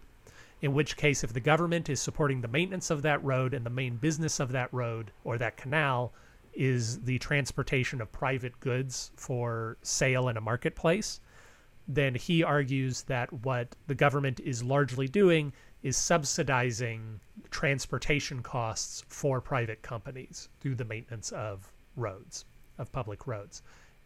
[0.63, 3.71] In which case, if the government is supporting the maintenance of that road and the
[3.71, 6.13] main business of that road or that canal
[6.53, 11.21] is the transportation of private goods for sale in a marketplace,
[11.89, 17.21] then he argues that what the government is largely doing is subsidizing
[17.51, 22.45] transportation costs for private companies through the maintenance of roads,
[22.79, 23.63] of public roads.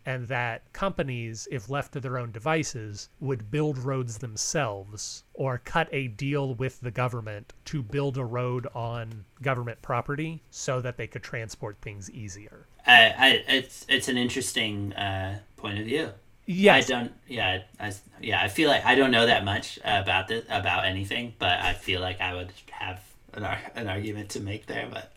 [0.07, 5.89] And that companies, if left to their own devices, would build roads themselves or cut
[5.93, 11.07] a deal with the government to build a road on government property so that they
[11.07, 12.67] could transport things easier.
[12.87, 16.11] I, I, it's it's an interesting uh, point of view.
[16.47, 16.85] Yes.
[16.85, 17.13] I don't.
[17.27, 18.43] Yeah, I, yeah.
[18.43, 22.01] I feel like I don't know that much about this about anything, but I feel
[22.01, 23.01] like I would have
[23.33, 24.87] an an argument to make there.
[24.91, 25.13] But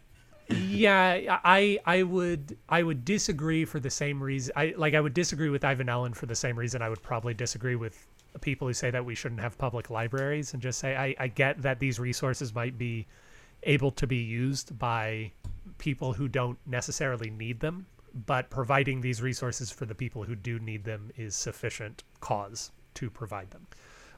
[0.50, 5.14] yeah i i would i would disagree for the same reason i like i would
[5.14, 8.08] disagree with ivan Eland for the same reason i would probably disagree with
[8.42, 11.62] people who say that we shouldn't have public libraries and just say i i get
[11.62, 13.06] that these resources might be
[13.64, 15.32] able to be used by
[15.78, 17.86] people who don't necessarily need them
[18.26, 23.10] but providing these resources for the people who do need them is sufficient cause to
[23.10, 23.68] provide them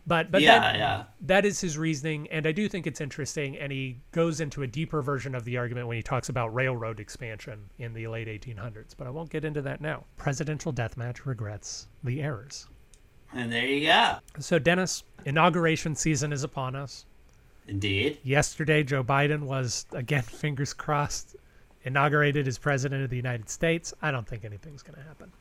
[0.09, 1.03] but but yeah, that, yeah.
[1.21, 4.67] that is his reasoning and i do think it's interesting and he goes into a
[4.67, 8.93] deeper version of the argument when he talks about railroad expansion in the late 1800s
[8.97, 12.67] but i won't get into that now presidential deathmatch regrets the errors
[13.33, 14.15] And there you go.
[14.39, 17.05] so dennis inauguration season is upon us
[17.67, 18.17] Indeed.
[18.23, 21.35] yesterday joe biden was again fingers crossed
[21.83, 25.31] inaugurated as president of the united states i don't think anything's going to happen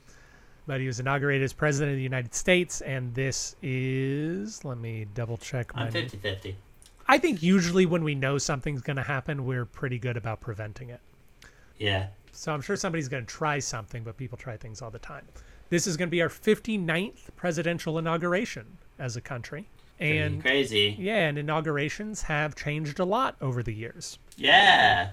[0.68, 5.06] but he was inaugurated as president of the united states and this is let me
[5.14, 6.56] double check my I'm 50 50.
[7.08, 10.90] I think usually when we know something's going to happen, we're pretty good about preventing
[10.90, 11.00] it.
[11.78, 12.08] Yeah.
[12.32, 15.24] So I'm sure somebody's going to try something, but people try things all the time.
[15.70, 19.68] This is going to be our 59th presidential inauguration as a country.
[19.96, 20.96] Pretty And crazy.
[20.98, 24.18] yeah, and inaugurations have changed a lot over the years.
[24.36, 25.12] Yeah.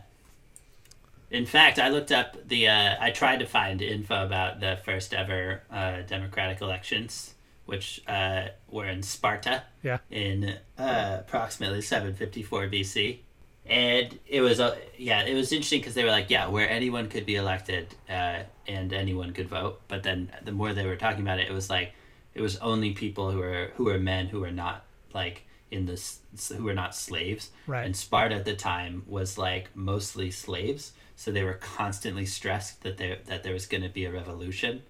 [1.36, 2.68] In fact, I looked up the.
[2.70, 7.34] Uh, I tried to find info about the first ever uh, Democratic elections,
[7.66, 9.98] which uh, were in Sparta Yeah.
[10.10, 13.20] in uh, approximately 754 BC.
[13.68, 17.10] And it was, uh, yeah, it was interesting because they were like, yeah, where anyone
[17.10, 19.82] could be elected uh, and anyone could vote.
[19.88, 21.94] But then the more they were talking about it, it was like,
[22.36, 26.20] it was only people who were who were men who were not like in this
[26.56, 27.50] who were not slaves.
[27.66, 27.86] Right.
[27.86, 32.98] And Sparta at the time was like mostly slaves, so they were constantly stressed that
[32.98, 34.82] there that there was going to be a revolution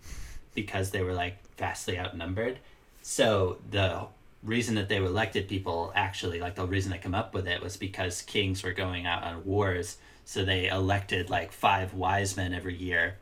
[0.54, 2.60] because they were like vastly outnumbered.
[3.02, 4.08] So the
[4.44, 7.78] reason that they elected people actually like the reason they come up with it was
[7.78, 12.76] because kings were going out on wars, so they elected like five wise men every
[12.76, 13.16] year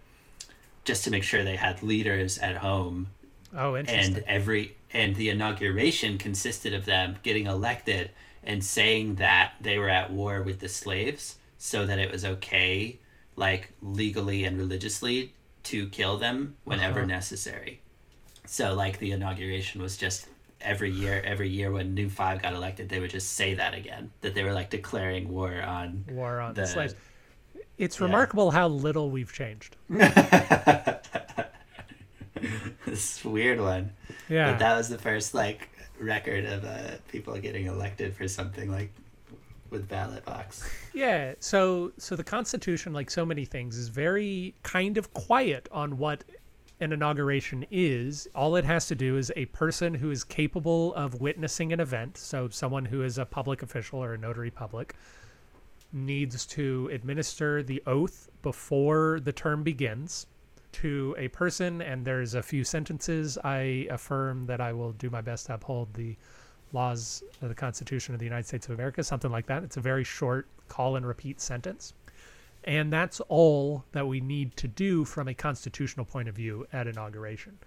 [0.86, 3.08] just to make sure they had leaders at home
[3.56, 4.16] Oh, interesting.
[4.16, 8.12] and every and the inauguration consisted of them getting elected
[8.44, 11.36] and saying that they were at war with the slaves
[11.66, 13.00] so that it was okay
[13.38, 15.32] like legally and religiously
[15.64, 17.08] to kill them whenever Uh-huh.
[17.20, 17.80] necessary
[18.46, 20.28] so like the inauguration was just
[20.60, 24.12] every year every year when new five got elected they would just say that again
[24.22, 26.96] that they were like declaring war on War on the- slaves.
[27.78, 28.06] It's yeah.
[28.08, 29.76] remarkable how little we've changed.
[32.86, 33.92] this weird one
[34.30, 34.52] Yeah.
[34.52, 38.92] But that was the first like record of uh, people getting elected for something like
[39.74, 40.70] with ballot box.
[40.94, 45.98] Yeah, so so the Constitution, like so many things, is very kind of quiet on
[45.98, 46.24] what
[46.80, 48.28] an inauguration is.
[48.36, 52.18] All it has to do is a person who is capable of witnessing an event,
[52.18, 54.96] so someone who is a public official or a notary public,
[55.92, 60.28] needs to administer the oath before the term begins
[60.74, 63.38] to a person, and there's a few sentences.
[63.44, 66.16] I affirm that I will do my best to uphold the
[66.74, 69.64] laws of the Constitution of the United States of America, something like that.
[69.64, 71.94] It's a very short call and repeat sentence.
[72.66, 76.88] And that's all that we need to do from a constitutional point of view at
[76.88, 77.58] inauguration.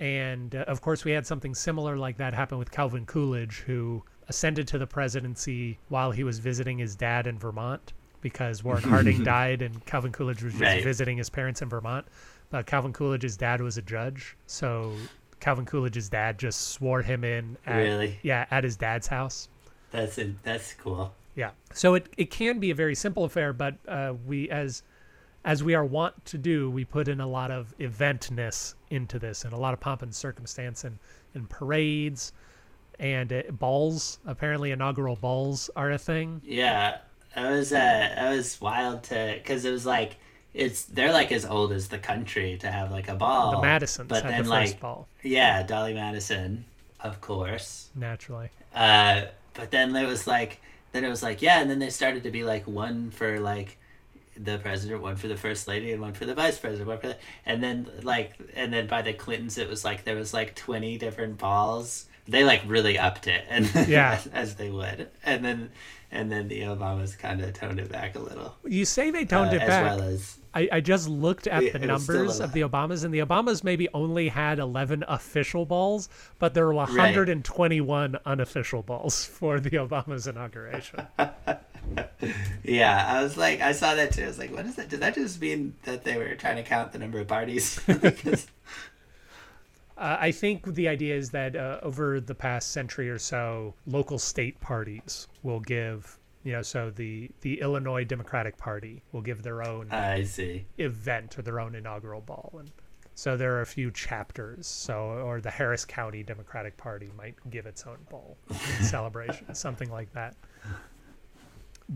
[0.00, 4.02] And uh, of course, we had something similar like that happen with Calvin Coolidge, who
[4.28, 9.22] ascended to the presidency while he was visiting his dad in Vermont because Warren Harding
[9.22, 10.82] died and Calvin Coolidge was just Right.
[10.84, 12.06] visiting his parents in Vermont.
[12.50, 14.94] But Calvin Coolidge's dad was a judge, so
[15.40, 17.56] Calvin Coolidge's dad just swore him in.
[17.66, 18.18] At, Really?
[18.22, 19.48] Yeah, at his dad's house.
[19.90, 21.14] That's a, that's cool.
[21.34, 21.50] Yeah.
[21.72, 24.82] So it, it can be a very simple affair, but uh, we as
[25.44, 29.44] as we are wont to do, we put in a lot of eventness into this
[29.44, 30.98] and a lot of pomp and circumstance and,
[31.34, 32.32] and parades
[32.98, 34.18] and uh, balls.
[34.26, 36.42] Apparently, inaugural balls are a thing.
[36.44, 36.98] Yeah,
[37.34, 40.16] that was uh, that was wild to because it was like
[40.54, 43.52] it's they're like as old as the country to have like a ball.
[43.52, 46.64] the Madisons but had then the like first ball, yeah, Dolley Madison,
[47.00, 47.90] of course.
[47.94, 48.50] naturally.
[48.74, 49.22] Uh,
[49.54, 50.60] but then it was like
[50.92, 53.76] then it was like yeah, and then they started to be like one for like
[54.36, 57.08] the president, one for the first lady, and one for the vice president, one for
[57.08, 60.54] the, and then like and then by the Clintons it was like there was like
[60.54, 62.06] twenty different balls.
[62.26, 64.12] They like really upped it, and Yeah.
[64.14, 65.70] as, as they would, and then
[66.10, 69.50] and then the Obamas kind of toned it back a little, You say they toned
[69.52, 69.90] uh, it as back.
[69.92, 72.52] As well as I, I just looked at the it was still a numbers of
[72.52, 78.18] the Obamas, and the Obamas maybe only had 11 official balls, but there were 121
[78.24, 81.06] unofficial balls for the Obamas inauguration.
[82.64, 83.06] yeah.
[83.08, 84.24] I was like, I saw that too.
[84.24, 84.88] I was like, what is that?
[84.88, 87.80] Does that just mean that they were trying to count the number of parties?
[89.98, 94.16] Uh, I think the idea is that uh, over the past century or so, local
[94.16, 99.62] state parties will give, you know, so the the Illinois Democratic Party will give their
[99.62, 100.66] own I see.
[100.78, 102.70] event or their own inaugural ball, and
[103.14, 104.66] so there are a few chapters.
[104.66, 108.36] So, or the Harris County Democratic Party might give its own ball
[108.80, 110.36] celebration, something like that.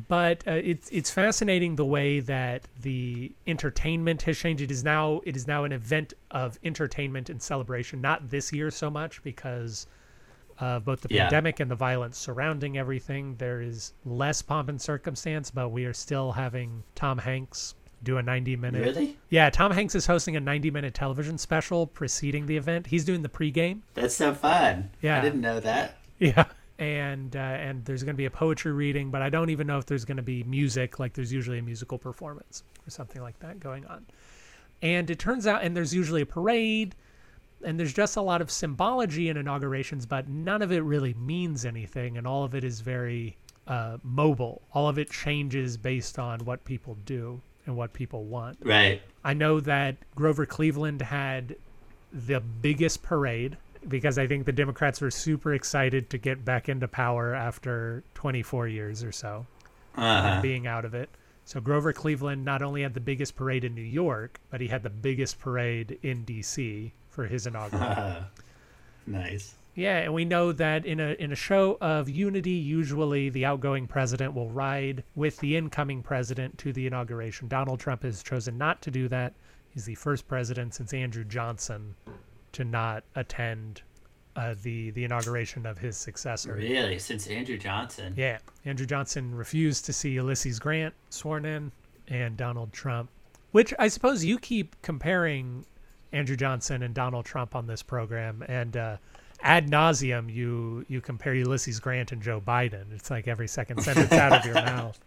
[0.09, 4.63] But uh, it's it's fascinating the way that the entertainment has changed.
[4.63, 8.01] It is now it is now an event of entertainment and celebration.
[8.01, 9.87] Not this year so much because
[10.59, 11.25] of both the Yeah.
[11.25, 13.37] pandemic and the violence surrounding everything.
[13.37, 18.23] There is less pomp and circumstance, but we are still having Tom Hanks do a
[18.23, 18.83] 90 minute.
[18.83, 19.17] Really?
[19.31, 22.89] Yeah, Tom Hanks is hosting a 90 minute television special preceding the event.
[22.89, 23.81] He's doing the pregame.
[23.95, 24.91] That's so fun.
[25.01, 25.19] Yeah.
[25.19, 25.99] I didn't know that.
[26.19, 26.45] Yeah.
[26.79, 29.79] And uh, and there's going to be a poetry reading, but I don't even know
[29.79, 30.99] if there's going to be music.
[30.99, 34.07] Like there's usually a musical performance or something like that going on.
[34.81, 36.97] And it turns out, and there's usually a parade,
[37.65, 41.65] and there's just a lot of symbology in inaugurations, but none of it really means
[41.65, 43.37] anything, and all of it is very
[43.67, 44.63] uh, mobile.
[44.73, 48.59] All of it changes based on what people do and what people want.
[48.63, 49.01] Right.
[49.25, 51.57] I know that Grover Cleveland had
[52.13, 53.57] the biggest parade
[53.89, 58.69] because I think the Democrats were super excited to get back into power after 24
[58.69, 59.47] years or so
[59.97, 60.37] Uh-huh.
[60.37, 61.09] of being out of it.
[61.45, 64.83] So Grover Cleveland not only had the biggest parade in New York, but he had
[64.85, 66.93] the biggest parade in D.C.
[67.13, 68.17] for his inaugural.
[69.05, 69.55] Nice.
[69.75, 73.87] Yeah, and we know that in a in a show of unity, usually the outgoing
[73.87, 77.49] president will ride with the incoming president to the inauguration.
[77.49, 79.35] Donald Trump has chosen not to do that.
[79.71, 81.95] He's the first president since Andrew Johnson
[82.53, 83.83] to not attend
[84.37, 86.55] uh, the the inauguration of his successor.
[86.55, 86.99] Really?
[86.99, 88.13] Since Andrew Johnson?
[88.15, 91.73] Yeah, Andrew Johnson refused to see Ulysses Grant sworn in,
[92.09, 93.09] and Donald Trump,
[93.53, 95.65] which I suppose you keep comparing
[96.13, 98.97] Andrew Johnson and Donald Trump on this program, and uh,
[99.41, 102.93] ad nauseum you you compare Ulysses Grant and Joe Biden.
[102.95, 104.99] It's like every second sentence out of your mouth.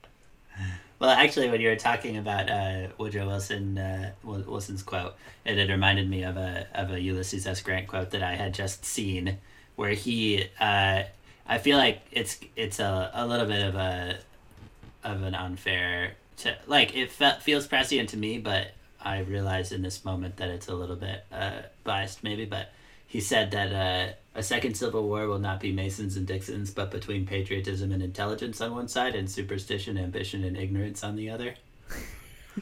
[0.97, 5.69] Well, actually, when you were talking about uh, Woodrow Wilson uh, Wilson's quote, it had
[5.69, 7.61] reminded me of a of a Ulysses S.
[7.61, 9.37] Grant quote that I had just seen,
[9.75, 11.03] where he, uh,
[11.47, 14.19] I feel like it's it's a, a little bit of a
[15.03, 18.71] of an unfair to like it fe- feels prescient to me, but
[19.05, 22.43] I realize in this moment that it's a little bit uh, biased, maybe.
[22.45, 22.71] But
[23.07, 26.91] he said that uh, a second civil war will not be Masons and Dixons, but
[26.91, 31.55] between patriotism and intelligence on one side, and superstition, ambition, and ignorance on the other.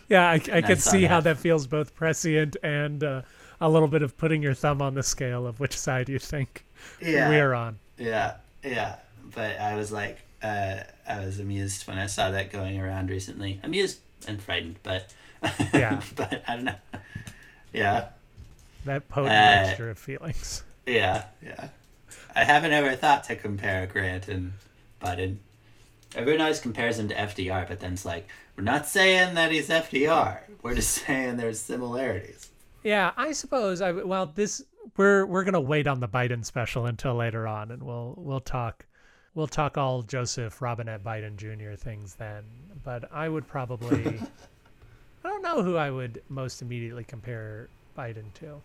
[0.09, 1.35] Yeah, I, I could I saw see how that.
[1.35, 3.21] that feels both prescient and uh,
[3.61, 6.65] a little bit of putting your thumb on the scale of which side you think
[6.99, 7.77] Yeah, we're on.
[7.99, 8.95] yeah, yeah.
[9.35, 10.77] But I was like, uh,
[11.07, 13.59] I was amused when I saw that going around recently.
[13.61, 15.13] Amused and frightened, but
[15.73, 16.01] Yeah.
[16.15, 16.75] but I don't know.
[17.73, 18.09] Yeah,
[18.85, 20.63] That potent Uh, mixture of feelings.
[20.85, 21.69] Yeah, yeah.
[22.35, 24.53] I haven't ever thought to compare Grant and
[25.01, 25.37] Biden.
[26.15, 29.69] Everyone always compares him to FDR, but then it's like, we're not saying that he's
[29.69, 30.39] FDR.
[30.61, 32.49] We're just saying there's similarities.
[32.83, 33.81] Yeah, I suppose.
[33.81, 34.61] I well, this
[34.97, 38.85] we're we're gonna wait on the Biden special until later on, and we'll we'll talk
[39.33, 41.75] we'll talk all Joseph Robinette Biden Jr.
[41.75, 42.43] things then.
[42.83, 44.19] But I would probably
[45.23, 48.61] I don't know who I would most immediately compare Biden to.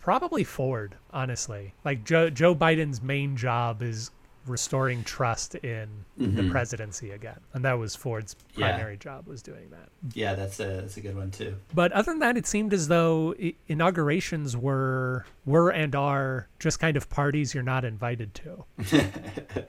[0.00, 1.74] Probably Ford, honestly.
[1.84, 4.10] Like Joe Joe Biden's main job is
[4.44, 8.60] restoring trust in the presidency again, and that was Ford's Mm-hmm.
[8.60, 8.70] Yeah.
[8.72, 9.88] primary job was doing that.
[10.14, 11.54] Yeah, that's a that's a good one too.
[11.72, 13.34] But other than that, it seemed as though
[13.68, 18.64] inaugurations were were and are just kind of parties you're not invited to.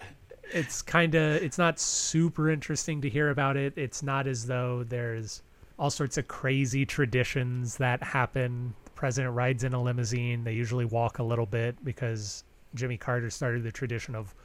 [0.52, 3.74] it's kind of it's not super interesting to hear about it.
[3.76, 5.42] It's not as though there's
[5.80, 8.74] all sorts of crazy traditions that happen.
[8.86, 10.44] The president rides in a limousine.
[10.44, 12.44] They usually walk a little bit because
[12.76, 14.36] Jimmy Carter started the tradition of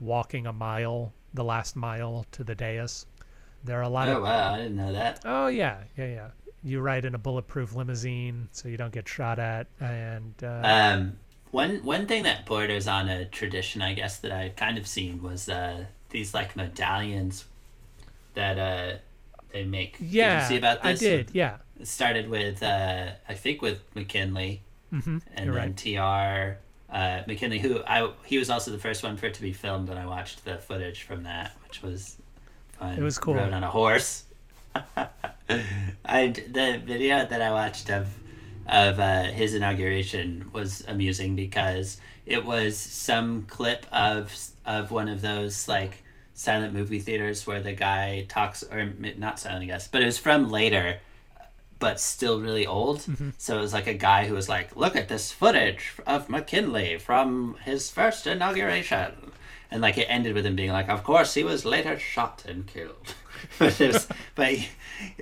[0.00, 3.06] walking a mile, the last mile to the dais.
[3.64, 5.20] There are a lot Oh of wow, I didn't know that.
[5.24, 6.30] Oh yeah, yeah, yeah.
[6.62, 11.18] You ride in a bulletproof limousine, so you don't get shot at, and uh, Um,
[11.50, 15.22] one one thing that borders on a tradition, I guess, that I've kind of seen
[15.22, 17.44] was uh, these like medallions
[18.34, 18.98] that uh,
[19.52, 19.96] they make.
[20.00, 21.30] yeah, did see about I did.
[21.32, 26.56] Yeah, It started with uh, I think with McKinley, hmm and You're then right.
[26.56, 26.94] Tr.
[26.94, 29.90] Uh, McKinley, who I he was also the first one for it to be filmed,
[29.90, 32.16] and I watched the footage from that, which was
[32.78, 32.98] fun.
[32.98, 33.34] It was cool.
[33.34, 34.24] Rode on a horse.
[36.04, 38.08] I the video that I watched of
[38.66, 44.34] of uh, his inauguration was amusing because it was some clip of
[44.66, 46.02] of one of those like
[46.38, 50.18] silent movie theaters where the guy talks or not silent I guess but it was
[50.18, 50.98] from later
[51.78, 53.06] but still really old.
[53.38, 56.98] So it was like a guy who was like look at this footage of McKinley
[56.98, 59.12] from his first inauguration.
[59.70, 62.66] And like it ended with him being like of course he was later shot and
[62.66, 63.14] killed.
[63.60, 64.68] But it was but he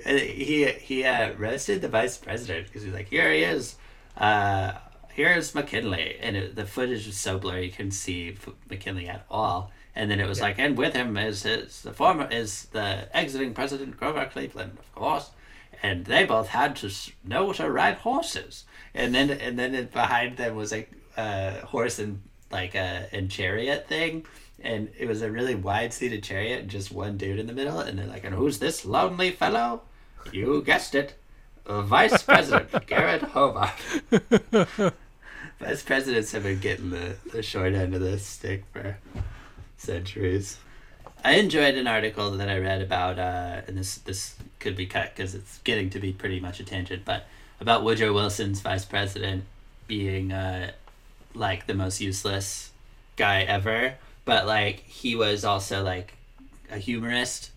[0.03, 3.75] he, he uh, roasted the vice president because he's like here he is
[4.17, 4.73] uh
[5.09, 6.17] here's McKinley.
[6.19, 8.35] And it, the footage was so blurry you couldn't see
[8.69, 12.27] McKinley at all and then it was like and with him is his the former
[12.29, 15.31] is the exiting president Grover Cleveland of course.
[15.81, 16.91] And they both had to
[17.23, 18.65] know to ride horses.
[18.93, 20.87] And then and then it, behind them was a
[21.17, 22.21] uh, horse and
[22.51, 24.25] like a and chariot thing.
[24.61, 27.79] And it was a really wide seated chariot and just one dude in the middle.
[27.79, 29.81] And they're like and who's this lonely fellow?
[30.31, 31.15] You guessed it
[31.65, 33.73] vice president garret hobart.
[35.59, 38.97] Vice presidents have been getting the, the short end of the stick for
[39.77, 40.57] centuries
[41.23, 45.15] I enjoyed an article that I read about, uh, and this this could be cut
[45.15, 47.25] because it's getting to be pretty much a tangent, but
[47.59, 49.43] about Woodrow Wilson's vice president
[49.87, 50.71] being uh,
[51.33, 52.71] like the most useless
[53.15, 56.13] guy ever, but like he was also like
[56.71, 57.49] a humorist,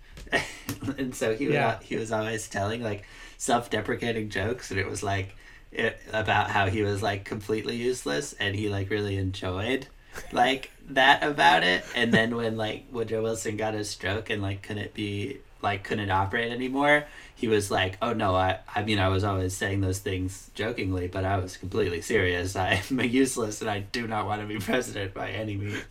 [0.98, 1.78] and so he would, Yeah.
[1.82, 3.04] he was always telling like
[3.36, 5.36] self-deprecating jokes, and it was like
[5.70, 9.86] it, about how he was like completely useless, and he like really enjoyed
[10.32, 14.62] like that about it and then when like woodrow wilson got a stroke and like
[14.62, 19.08] couldn't be like couldn't operate anymore he was like oh no i i mean i
[19.08, 23.80] was always saying those things jokingly but i was completely serious i'm useless and i
[23.80, 25.82] do not want to be president by any means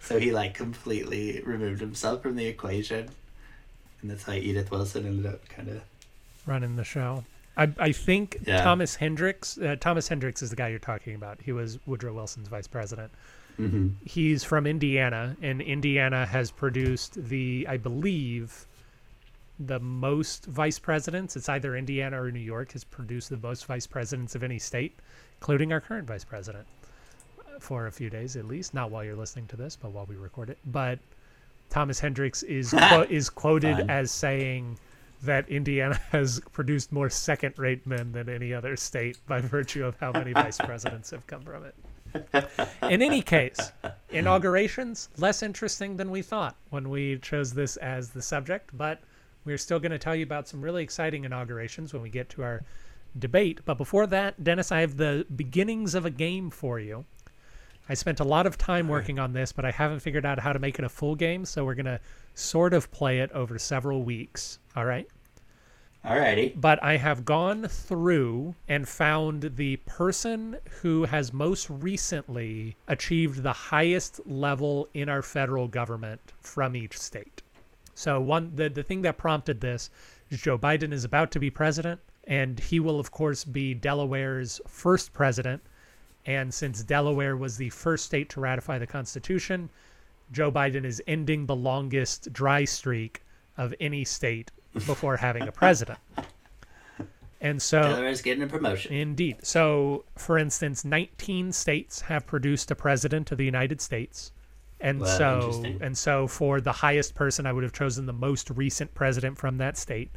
[0.00, 3.08] so he like completely removed himself from the equation
[4.00, 5.80] and that's how edith wilson ended up kind of
[6.46, 7.24] running the show.
[7.56, 8.62] I I think Yeah.
[8.62, 9.58] Thomas Hendricks.
[9.58, 11.42] Uh, Thomas Hendricks is the guy you're talking about.
[11.42, 13.12] He was Woodrow Wilson's vice president.
[13.58, 13.88] Mm-hmm.
[14.04, 18.66] He's from Indiana, and Indiana has produced the, I believe,
[19.58, 21.36] the most vice presidents.
[21.36, 24.98] It's either Indiana or New York has produced the most vice presidents of any state,
[25.40, 26.66] including our current vice president,
[27.40, 28.74] uh, for a few days at least.
[28.74, 30.58] Not while you're listening to this, but while we record it.
[30.66, 30.98] But
[31.70, 33.90] Thomas Hendricks is quo- is quoted Fun.
[33.90, 34.78] as saying
[35.22, 40.12] that Indiana has produced more second-rate men than any other state by virtue of how
[40.12, 41.74] many vice presidents have come from it.
[42.82, 43.72] In any case,
[44.10, 49.00] inaugurations less interesting than we thought when we chose this as the subject, but
[49.44, 52.42] we're still going to tell you about some really exciting inaugurations when we get to
[52.42, 52.62] our
[53.18, 53.60] debate.
[53.64, 57.04] But before that, Dennis, I have the beginnings of a game for you.
[57.88, 60.52] I spent a lot of time working on this, but I haven't figured out how
[60.52, 62.00] to make it a full game, so we're going to
[62.34, 64.58] sort of play it over several weeks.
[64.76, 65.08] All right?
[66.08, 73.42] Alrighty but I have gone through and found the person who has most recently achieved
[73.42, 77.42] the highest level in our federal government from each state.
[77.94, 79.90] So one the the thing that prompted this
[80.30, 84.60] is Joe Biden is about to be president and he will of course be Delaware's
[84.66, 85.62] first president
[86.24, 89.70] and since Delaware was the first state to ratify the Constitution,
[90.30, 93.22] Joe Biden is ending the longest dry streak
[93.56, 94.50] of any state
[94.86, 95.98] before having a president.
[97.40, 99.36] And so, Delaware's getting a promotion indeed.
[99.42, 104.32] So, for instance, 19 states have produced a president of the United States.
[104.80, 108.50] And Wow, so, and so for the highest person, I would have chosen the most
[108.50, 110.10] recent president from that state.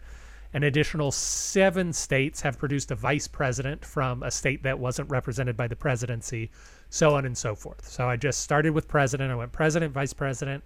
[0.53, 5.55] An additional seven states have produced a vice president from a state that wasn't represented
[5.55, 6.51] by the presidency.
[6.89, 7.87] so on and so forth.
[7.87, 9.31] So I just started with president.
[9.31, 10.61] I went president, vice president,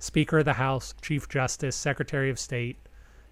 [0.00, 2.76] speaker of the House, chief justice, secretary of state,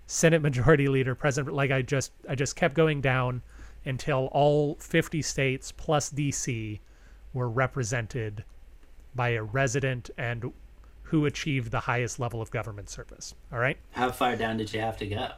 [0.07, 1.55] Senate majority leader, president.
[1.55, 3.43] Like I just I just kept going down
[3.85, 6.81] until all 50 states plus DC
[7.33, 8.45] were represented
[9.15, 10.53] by a resident and
[11.05, 13.35] who achieved the highest level of government service.
[13.53, 13.79] All right.
[13.93, 15.29] How far down did you have to go?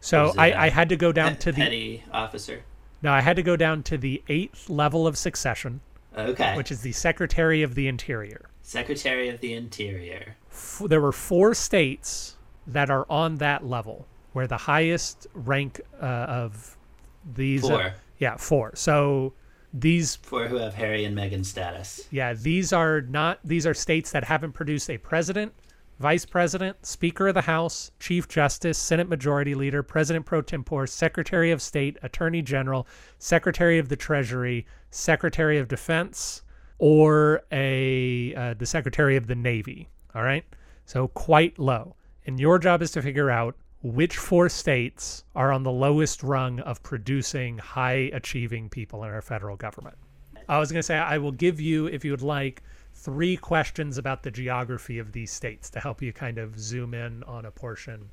[0.00, 2.62] So I, I, had to go down to the petty officer.
[3.02, 5.80] no, I had to go down to the eighth level of succession,
[6.16, 6.56] Okay.
[6.56, 8.48] which is the Secretary of the Interior.
[8.62, 10.36] Secretary of the Interior.
[10.50, 12.36] F there were four states
[12.66, 16.76] that are on that level, where the highest rank uh, of
[17.34, 17.62] these.
[17.62, 17.94] Four.
[18.18, 18.72] yeah, four.
[18.74, 19.34] So
[19.72, 22.06] these Four who have Harry and Meghan status.
[22.10, 25.52] Yeah, these are not these are states that haven't produced a president,
[25.98, 31.50] vice president, speaker of the House, chief justice, Senate majority leader, president pro tempore, secretary
[31.50, 32.86] of state, attorney general,
[33.18, 36.42] secretary of the treasury, secretary of defense,
[36.78, 39.88] or a uh, the secretary of the navy.
[40.14, 40.44] All right,
[40.84, 41.96] so quite low.
[42.26, 46.60] And your job is to figure out which four states are on the lowest rung
[46.60, 49.96] of producing high achieving people in our federal government.
[50.48, 52.62] I was going to say, I will give you, if you would like,
[52.94, 57.22] three questions about the geography of these states to help you kind of zoom in
[57.24, 58.10] on a portion.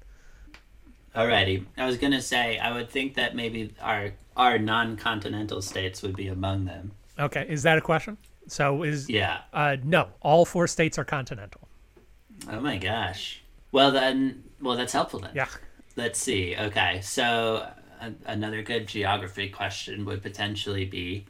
[1.15, 1.65] Alrighty.
[1.77, 6.27] I was gonna say I would think that maybe our our non-continental states would be
[6.27, 6.91] among them.
[7.17, 8.17] Okay, is that a question?
[8.47, 9.41] So is Yeah.
[9.51, 11.67] uh, no, all four states are continental.
[12.49, 13.41] Oh my gosh.
[13.71, 15.31] Well then, well that's helpful then.
[15.35, 15.47] Yeah.
[15.95, 16.55] Let's see.
[16.57, 17.67] Okay, so
[18.01, 21.25] a, another good geography question would potentially be,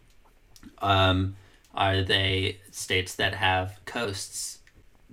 [0.79, 1.35] um,
[1.73, 4.59] are they states that have coasts?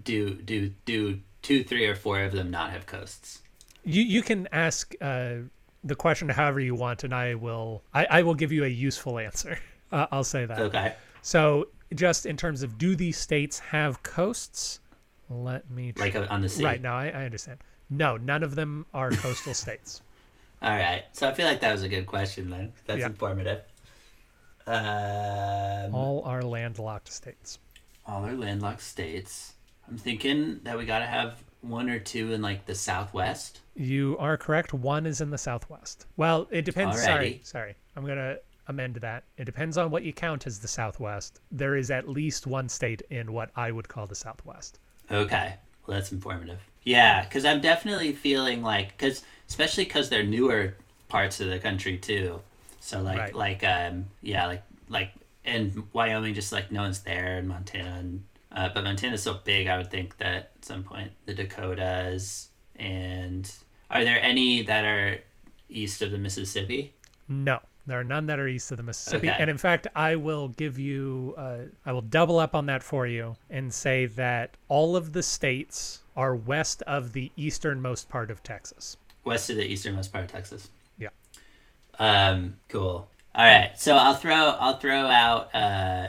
[0.02, 3.42] Do do do two, three, or four of them not have coasts?
[3.84, 5.36] You you can ask uh,
[5.84, 9.18] the question however you want, and I will I, I will give you a useful
[9.18, 9.58] answer.
[9.92, 10.58] Uh, I'll say that.
[10.58, 10.94] Okay.
[11.22, 14.80] So just in terms of do these states have coasts?
[15.28, 16.64] Let me tr- Like on the sea.
[16.64, 17.58] right now I, I understand.
[17.90, 20.02] No, none of them are coastal states.
[20.62, 21.04] All right.
[21.12, 22.72] So I feel like that was a good question then.
[22.86, 23.06] That's Yeah.
[23.06, 23.62] informative.
[24.66, 27.58] Um, All are landlocked states.
[28.06, 29.54] all our landlocked states.
[29.88, 33.60] I'm thinking that we got to have one or two in like the southwest.
[33.76, 34.72] You are correct.
[34.72, 36.06] One is in the southwest.
[36.16, 37.00] Well, it depends.
[37.02, 37.74] Sorry, sorry.
[37.94, 39.24] I'm gonna amend that.
[39.36, 41.40] It depends on what you count as the southwest.
[41.52, 44.78] There is at least one state in what I would call the southwest.
[45.10, 45.54] Okay.
[45.86, 46.58] Well, that's informative.
[46.82, 50.74] Yeah, because I'm definitely feeling like, because especially because they're newer
[51.08, 52.40] parts of the country too.
[52.80, 53.34] So like, Right.
[53.34, 55.10] like, um, yeah, like, like,
[55.44, 59.68] in Wyoming, just like no one's there, and Montana, and uh, but Montana's so big,
[59.68, 63.50] I would think that at some point the Dakotas and
[63.90, 65.18] are there any that are
[65.68, 66.94] east of the Mississippi?
[67.28, 69.28] No, there are none that are east of the Mississippi.
[69.30, 69.36] Okay.
[69.38, 73.06] And in fact, I will give you, uh, I will double up on that for
[73.06, 78.42] you and say that all of the states are west of the easternmost part of
[78.42, 78.96] Texas.
[79.24, 80.70] West of the easternmost part of Texas.
[80.98, 81.08] Yeah.
[81.98, 83.08] Um, cool.
[83.34, 86.08] All right, so I'll throw I'll throw out uh,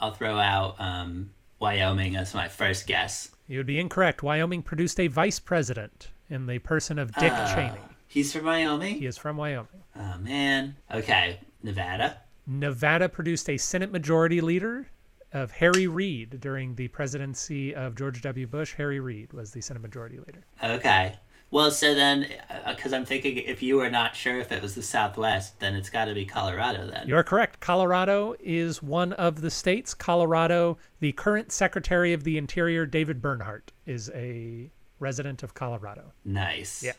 [0.00, 3.30] I'll throw out um, Wyoming as my first guess.
[3.46, 4.22] You would be incorrect.
[4.24, 7.52] Wyoming produced a vice president in the person of Dick Ah.
[7.54, 7.80] Cheney.
[8.06, 8.96] He's from Wyoming.
[8.98, 9.82] He is from Wyoming.
[9.96, 10.76] Oh man.
[10.92, 12.18] Okay, Nevada.
[12.46, 14.88] Nevada produced a Senate Majority Leader
[15.32, 18.46] of Harry Reid during the presidency of George W.
[18.46, 18.74] Bush.
[18.74, 20.44] Harry Reid was the Senate Majority Leader.
[20.62, 21.16] Okay.
[21.50, 24.74] Well, so then, uh, because I'm thinking if you were not sure if it was
[24.74, 27.06] the Southwest, then it's got to be Colorado then.
[27.06, 27.60] You're correct.
[27.60, 29.94] Colorado is one of the states.
[29.94, 36.12] Colorado, the current Secretary of the Interior, David Bernhardt, is a resident of Colorado.
[36.24, 36.82] Nice.
[36.82, 36.92] Yeah.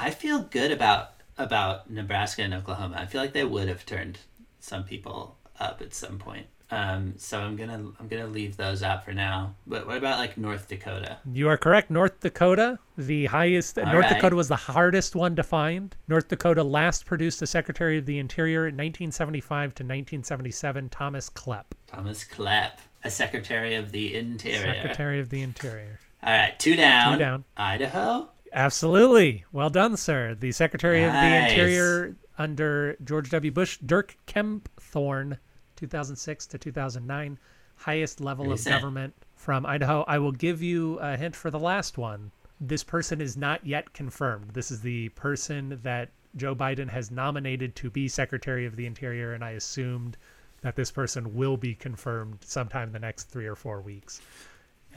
[0.00, 2.96] I feel good about about Nebraska and Oklahoma.
[2.98, 4.18] I feel like they would have turned
[4.58, 6.46] some people up at some point.
[6.70, 9.56] Um, so I'm gonna I'm gonna leave those out for now.
[9.66, 11.18] But what about like North Dakota?
[11.30, 11.90] You are correct.
[11.90, 13.76] North Dakota, the highest.
[13.76, 14.14] North right.
[14.14, 15.94] Dakota was the hardest one to find.
[16.08, 21.72] North Dakota last produced a Secretary of the Interior in 1975 to 1977, Thomas Kleppe,
[21.88, 24.74] Thomas Kleppe, a Secretary of the Interior.
[24.74, 25.98] Secretary of the Interior.
[26.22, 27.14] All right, two down.
[27.14, 27.44] Two down.
[27.56, 28.28] Idaho.
[28.52, 29.44] Absolutely.
[29.52, 30.34] Well done, sir.
[30.34, 33.50] The Secretary of the Interior under George W.
[33.52, 35.38] Bush, Dirk Kempthorne,
[35.76, 37.38] 2006 to 2009,
[37.76, 40.04] highest level of government from Idaho.
[40.08, 42.30] I will give you a hint for the last one.
[42.60, 44.50] This person is not yet confirmed.
[44.52, 49.32] This is the person that Joe Biden has nominated to be Secretary of the Interior,
[49.32, 50.16] and I assumed
[50.62, 54.20] that this person will be confirmed sometime in the next three or four weeks.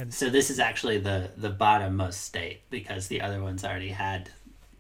[0.10, 4.30] So this is actually the the bottommost state because the other ones already had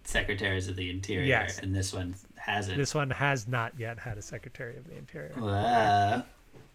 [0.03, 1.59] secretaries of the interior, Yes.
[1.59, 2.77] and this one hasn't.
[2.77, 5.33] This one has not yet had a Secretary of the Interior.
[5.37, 6.23] Wow.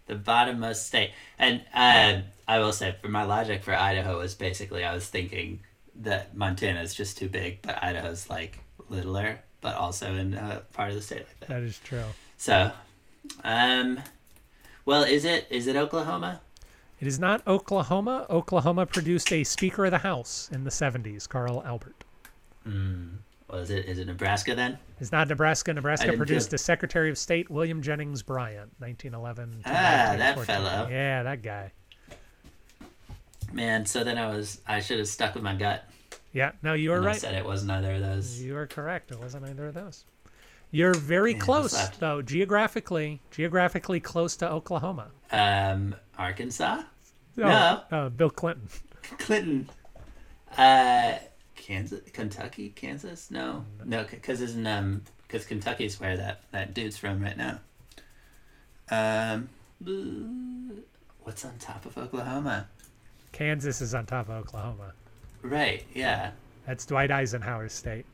[0.07, 1.11] the bottommost state.
[1.37, 5.59] And uh, I will say, for my logic for Idaho was basically I was thinking
[6.01, 8.59] that Montana is just too big, but Idaho's like
[8.89, 11.49] littler, but also in a part of the state like that.
[11.49, 12.05] That is true.
[12.37, 12.71] So,
[13.43, 13.99] um,
[14.85, 16.41] well, is it is it Oklahoma?
[16.99, 18.25] It is not Oklahoma.
[18.29, 22.03] Oklahoma produced a Speaker of the House in the 70s, Carl Albert.
[22.65, 24.77] Well, is it is it Nebraska then?
[24.99, 25.73] It's not Nebraska.
[25.73, 30.87] Nebraska produced feel- a Secretary of State, William Jennings Bryan, 1911 Ah, that fellow.
[30.91, 31.71] Yeah, that guy.
[33.51, 35.85] Man, so then I was I should have stuck with my gut.
[36.31, 37.19] Yeah, no, you were and I right.
[37.19, 38.39] said it wasn't either of those.
[38.39, 39.09] You are correct.
[39.11, 40.05] It wasn't either of those.
[40.71, 45.07] You're very what's close, though, geographically, geographically close to Oklahoma.
[45.31, 46.83] Um, Arkansas,
[47.37, 47.83] Oh, No.
[47.91, 48.67] uh, Bill Clinton.
[49.17, 49.69] Clinton,
[50.57, 51.13] uh,
[51.55, 53.31] Kansas, Kentucky, Kansas.
[53.31, 57.59] No, no, because isn't um because Kentucky's where that that dude's from right now.
[58.91, 59.49] Um,
[61.23, 62.67] what's on top of Oklahoma?
[63.31, 64.93] Kansas is on top of Oklahoma.
[65.41, 66.31] Right, yeah,
[66.65, 68.05] That's Dwight Eisenhower's state.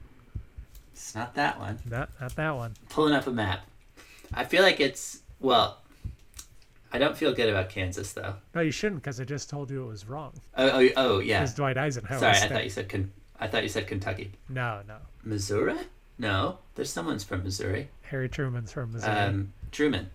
[0.96, 1.78] It's not that one.
[1.90, 2.74] Not, not that one.
[2.88, 3.66] Pulling up a map,
[4.34, 5.80] I feel like it's well.
[6.94, 8.36] I don't feel good about Kansas though.
[8.54, 10.32] No, you shouldn't, because I just told you it was wrong.
[10.56, 11.44] Oh, oh, oh yeah.
[11.44, 13.10] It's Dwight Eisenhower's Sorry, I thought you said
[13.42, 14.32] I thought you said Kentucky.
[14.48, 14.96] No, no.
[15.26, 15.76] Missouri?
[16.18, 17.90] No, there's someone's from Missouri.
[18.04, 19.14] Harry Truman's from Missouri.
[19.14, 20.10] Um, Truman.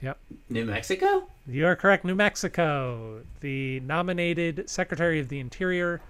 [0.00, 0.18] Yep.
[0.48, 1.24] New Mexico?
[1.48, 2.04] You are correct.
[2.04, 3.22] New Mexico.
[3.40, 6.00] The nominated Secretary of the Interior,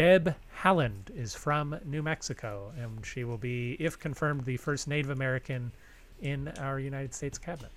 [0.00, 5.10] Deb Haaland is from New Mexico, and she will be, if confirmed, the first Native
[5.10, 5.72] American
[6.22, 7.70] in our United States cabinet.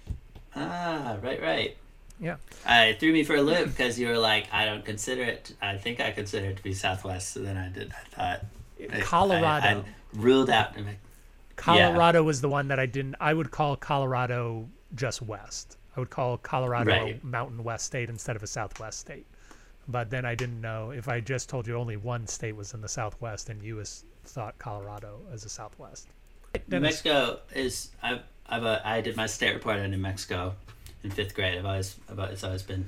[0.55, 1.78] Ah, right, right.
[2.19, 2.38] Yeah.
[2.65, 5.53] I it threw me for a loop because you were like, I don't consider it.
[5.61, 7.34] I think I consider it to be Southwest.
[7.34, 7.91] So then I did.
[7.91, 8.45] I thought
[8.93, 9.67] I- Colorado.
[9.67, 10.76] I, I ruled out.
[11.57, 13.15] Colorado was the one that I didn't.
[13.19, 15.78] I would call Colorado just west.
[15.95, 19.26] I would call Colorado a Mountain West state instead of a Southwest state.
[19.88, 22.81] But then I didn't know if I just told you only one state was in
[22.81, 26.07] the Southwest and you was, thought Colorado as a Southwest.
[26.67, 27.91] New Mexico is.
[28.01, 28.21] I've.
[28.47, 28.63] I've.
[28.63, 30.55] Uh, I did my state report on New Mexico
[31.03, 31.57] in fifth grade.
[31.57, 31.95] I've always.
[32.09, 32.88] I've always, it's always been.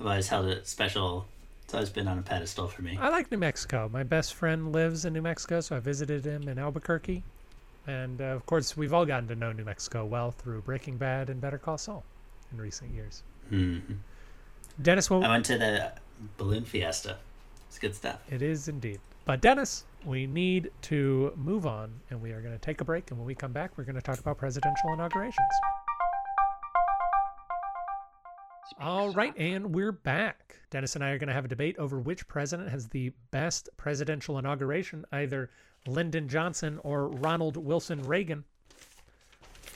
[0.00, 1.26] I've always held it special.
[1.64, 2.98] It's always been on a pedestal for me.
[3.00, 3.88] I like New Mexico.
[3.92, 7.22] My best friend lives in New Mexico, so I visited him in Albuquerque.
[7.86, 11.30] And uh, of course, we've all gotten to know New Mexico well through Breaking Bad
[11.30, 12.04] and Better Call Saul
[12.52, 13.22] in recent years.
[13.48, 13.78] hmm
[14.80, 15.92] Dennis, what I went to the
[16.36, 17.18] balloon fiesta.
[17.68, 18.20] It's good stuff.
[18.30, 19.00] It is indeed.
[19.24, 23.10] But Dennis, we need to move on, and we are going to take a break.
[23.10, 25.48] And when we come back, we're going to talk about presidential inaugurations.
[28.80, 30.58] All right, and we're back.
[30.70, 33.68] Dennis and I are going to have a debate over which president has the best
[33.76, 35.50] presidential inauguration, either
[35.86, 38.44] Lyndon Johnson or Ronald Wilson Reagan.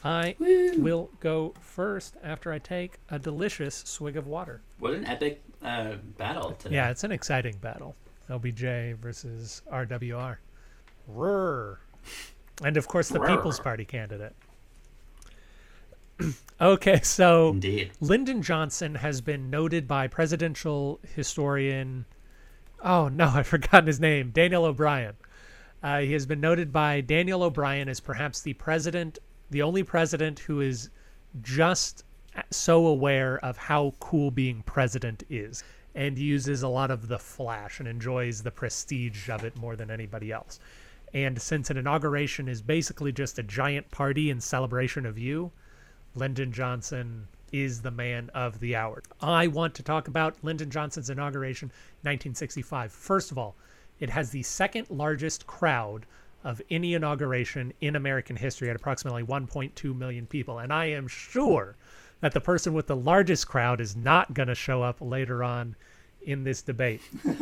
[0.04, 4.62] I will go first after I take a delicious swig of water.
[4.78, 6.76] What an epic uh, battle today.
[6.76, 7.96] Yeah, it's an exciting battle.
[8.30, 10.36] LBJ versus RWR.
[11.12, 11.76] Rrr.
[12.64, 14.34] And of course, the People's Party candidate.
[16.60, 17.92] okay, so Indeed.
[18.00, 22.06] Lyndon Johnson has been noted by presidential historian.
[22.82, 24.30] Oh no, I've forgotten his name.
[24.30, 25.14] Daniel O'Brien.
[25.82, 29.18] Uh, he has been noted by Daniel O'Brien as perhaps the president,
[29.50, 30.90] the only president who is
[31.42, 32.04] just
[32.50, 35.62] so aware of how cool being president is
[35.94, 39.90] and uses a lot of the flash and enjoys the prestige of it more than
[39.90, 40.60] anybody else.
[41.14, 45.52] And since an inauguration is basically just a giant party in celebration of you,
[46.14, 49.02] Lyndon Johnson is the man of the hour.
[49.20, 51.68] I want to talk about Lyndon Johnson's inauguration
[52.02, 52.92] 1965.
[52.92, 53.56] First of all,
[53.98, 56.04] it has the second largest crowd
[56.46, 60.60] of any inauguration in American history at approximately 1.2 million people.
[60.60, 61.76] And I am sure
[62.20, 65.74] that the person with the largest crowd is not going to show up later on
[66.22, 67.00] in this debate.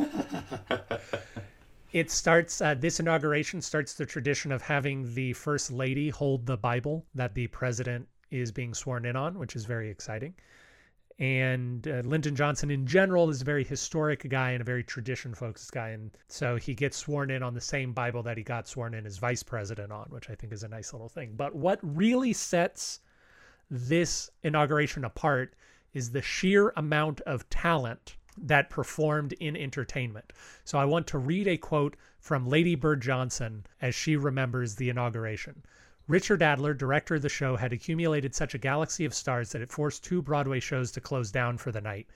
[1.93, 6.57] it starts uh, this inauguration starts the tradition of having the first lady hold the
[6.57, 10.35] bible that the president is being sworn in on which is very exciting
[11.19, 15.33] and uh, lyndon johnson in general is a very historic guy and a very tradition
[15.33, 18.67] focused guy and so he gets sworn in on the same bible that he got
[18.67, 21.55] sworn in as vice president on which i think is a nice little thing but
[21.55, 23.01] what really sets
[23.71, 25.55] this inauguration apart
[25.93, 30.33] is the sheer amount of talent that performed in entertainment.
[30.65, 34.91] So I want to read a quote from Lady Bird Johnson as she remembers the
[34.91, 35.62] inauguration.
[36.07, 39.73] Richard Adler, director of the show, had accumulated such a galaxy of stars that it
[39.73, 42.07] forced two Broadway shows to close down for the night.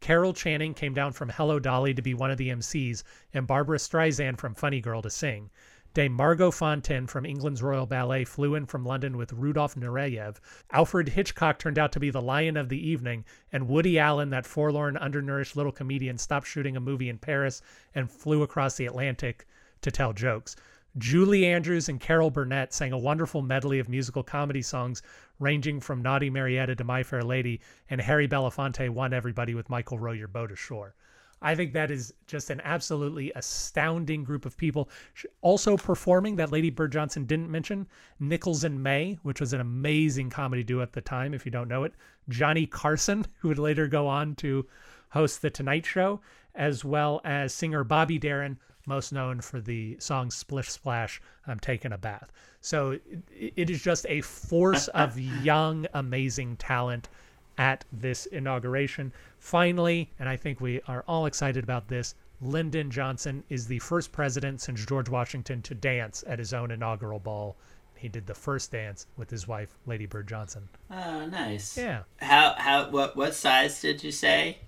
[0.00, 3.78] Carol Channing came down from Hello Dolly to be one of the MCs, and Barbra
[3.78, 5.48] Streisand from Funny Girl to sing.
[5.94, 10.36] Dame Margot Fonteyn from England's Royal Ballet flew in from London with Rudolf Nureyev.
[10.70, 14.44] Alfred Hitchcock turned out to be the lion of the evening, and Woody Allen, that
[14.44, 17.62] forlorn, undernourished little comedian, stopped shooting a movie in Paris
[17.94, 19.46] and flew across the Atlantic
[19.80, 20.54] to tell jokes.
[20.98, 25.02] Julie Andrews and Carol Burnett sang a wonderful medley of musical comedy songs
[25.38, 29.98] ranging from Naughty Marietta to My Fair Lady, and Harry Belafonte won everybody with Michael
[29.98, 30.94] Row Your Boat Ashore.
[31.40, 34.88] I think that is just an absolutely astounding group of people.
[35.40, 37.86] Also performing that Lady Bird Johnson didn't mention
[38.18, 41.68] Nichols and May, which was an amazing comedy duo at the time, if you don't
[41.68, 41.94] know it.
[42.28, 44.66] Johnny Carson, who would later go on to
[45.10, 46.20] host The Tonight Show,
[46.56, 48.58] as well as singer Bobby Darin,
[48.88, 52.32] most known for the song Splish Splash, I'm Taking a Bath.
[52.60, 52.98] So
[53.30, 57.08] it is just a force of young, amazing talent
[57.58, 59.12] at this inauguration.
[59.38, 64.12] Finally, and I think we are all excited about this, Lyndon Johnson is the first
[64.12, 67.56] president since George Washington to dance at his own inaugural ball.
[67.96, 70.68] He did the first dance with his wife, Lady Bird Johnson.
[70.88, 71.76] Oh, nice.
[71.76, 72.02] Yeah.
[72.18, 74.58] How how what what size did you say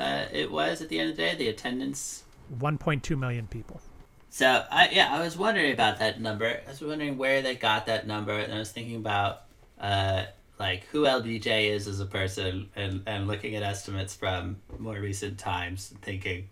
[0.00, 1.34] uh, it was at the end of the day?
[1.36, 2.24] The attendance.
[2.58, 3.80] 1.2 million people.
[4.28, 6.60] So I yeah I was wondering about that number.
[6.66, 9.42] I was wondering where they got that number, and I was thinking about
[9.80, 10.24] uh,
[10.58, 15.38] like who LBJ is as a person, and and looking at estimates from more recent
[15.38, 16.48] times, and thinking,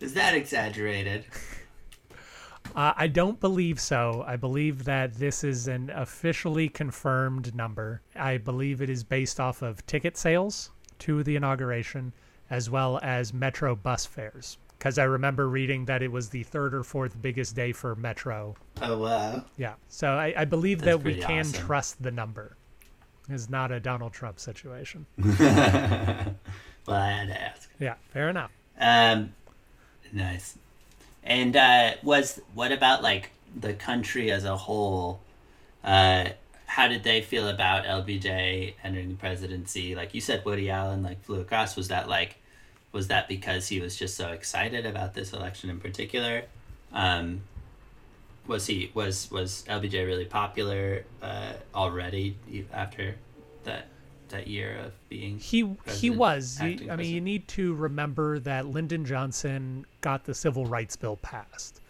[0.00, 1.24] is that exaggerated?
[2.74, 4.24] Uh, I don't believe so.
[4.26, 8.02] I believe that this is an officially confirmed number.
[8.14, 12.12] I believe it is based off of ticket sales to the inauguration
[12.50, 14.58] as well as Metro bus fares.
[14.86, 18.54] Because I remember reading that it was the third or fourth biggest day for Metro.
[18.80, 19.44] Oh wow!
[19.56, 21.66] Yeah, so I, I believe That's that we can awesome.
[21.66, 22.56] trust the number.
[23.28, 25.04] It's not a Donald Trump situation.
[26.86, 27.68] Well, I had to ask.
[27.80, 28.52] yeah, fair enough.
[28.78, 29.34] Um,
[30.12, 30.56] nice.
[31.24, 35.18] And uh, was what about like the country as a whole?
[35.82, 36.26] Uh,
[36.66, 39.96] how did they feel about LBJ entering the presidency?
[39.96, 41.74] Like you said, Woody Allen like flew across.
[41.74, 42.36] Was that like,
[42.96, 46.44] was that because he was just so excited about this election in particular?
[46.92, 47.42] Um,
[48.46, 52.36] was he was was LBJ really popular uh, already
[52.72, 53.16] after
[53.64, 53.88] that
[54.30, 55.38] that year of being?
[55.38, 56.60] He he was.
[56.60, 61.16] You- I mean, you need to remember that Lyndon Johnson got the Civil Rights Bill
[61.16, 61.80] passed,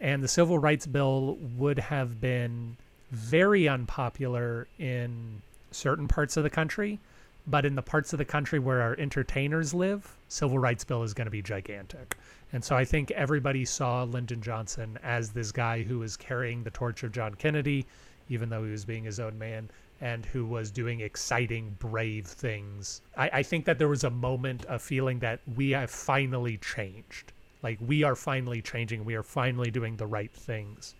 [0.00, 2.76] and the Civil Rights Bill would have been
[3.10, 6.98] very unpopular in certain parts of the country,
[7.46, 11.14] but in the parts of the country where our entertainers live, Civil Rights Bill is
[11.14, 12.16] going to be gigantic.
[12.52, 16.70] And so I think everybody saw Lyndon Johnson as this guy who was carrying the
[16.70, 17.86] torch of John Kennedy,
[18.28, 19.70] even though he was being his own man,
[20.00, 23.00] and who was doing exciting, brave things.
[23.16, 27.32] I, I think that there was a moment of feeling that we have finally changed.
[27.62, 29.04] Like we are finally changing.
[29.04, 30.94] We are finally doing the right things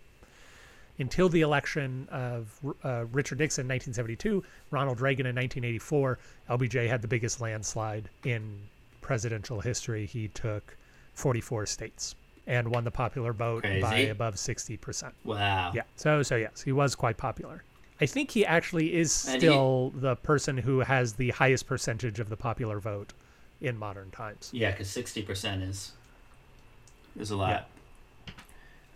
[0.99, 6.19] until the election of uh, Richard Nixon in 1972, Ronald Reagan in 1984,
[6.51, 8.59] LBJ had the biggest landslide in
[9.01, 10.07] presidential history.
[10.07, 10.77] He took
[11.15, 12.15] 44 states
[12.47, 15.13] and won the popular vote by above 60%.
[15.25, 15.73] Wow.
[15.75, 15.83] Yeah.
[15.97, 17.63] So so yes, he was quite popular.
[18.01, 22.21] I think he actually is And he- still the person who has the highest percentage
[22.21, 23.13] of the popular vote
[23.61, 24.51] in modern times.
[24.53, 25.93] Yeah, because sixty percent is
[27.19, 27.69] is a lot.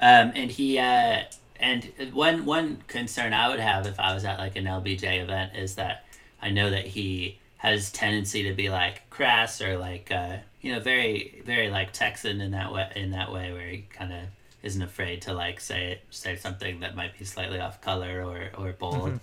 [0.03, 1.24] Um, and he uh,
[1.61, 5.56] and one one concern I would have if I was at like an LBJ event
[5.56, 6.04] is that
[6.42, 10.80] I know that he has tendency to be like crass or like uh, you know
[10.80, 14.20] very very like Texan in that way in that way where he kind of
[14.62, 18.50] isn't afraid to like say it say something that might be slightly off color or
[18.58, 19.20] or bold.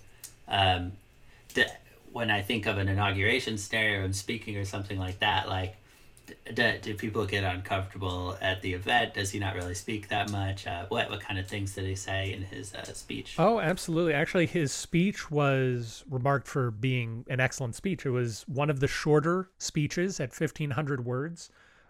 [0.47, 0.93] Um,
[1.53, 1.65] d-
[2.13, 5.75] when I think of an inauguration scenario and speaking or something like that, like,
[6.53, 9.13] do, do people get uncomfortable at the event?
[9.13, 10.67] Does he not really speak that much?
[10.67, 13.35] Uh, what what kind of things did he say in his uh, speech?
[13.37, 14.13] Oh, absolutely.
[14.13, 18.05] Actually, his speech was remarked for being an excellent speech.
[18.05, 21.49] It was one of the shorter speeches at 1,500 words.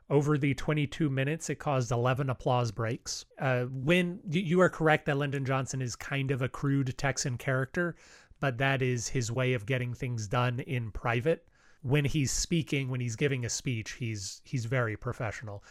[0.09, 3.25] Over the 22 minutes, it caused 11 applause breaks.
[3.39, 7.95] Uh, when you are correct that Lyndon Johnson is kind of a crude Texan character,
[8.39, 11.45] but that is his way of getting things done in private.
[11.84, 15.63] When he's speaking, when he's giving a speech, he's he's very professional.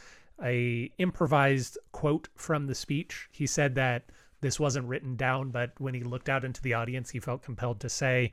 [0.43, 3.29] A improvised quote from the speech.
[3.33, 4.05] He said that
[4.41, 7.81] this wasn't written down, but when he looked out into the audience, he felt compelled
[7.81, 8.33] to say,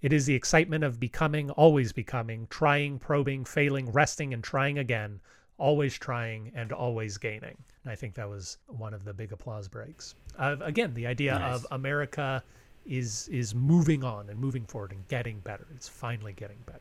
[0.00, 5.20] It is the excitement of becoming, always becoming, trying, probing, failing, resting, and trying again,
[5.58, 7.56] always trying and always gaining.
[7.84, 10.14] And I think that was one of the big applause breaks.
[10.38, 11.54] Uh, again, the idea Nice.
[11.54, 12.42] of America
[12.86, 15.66] is is moving on and moving forward and getting better.
[15.74, 16.80] It's finally getting better.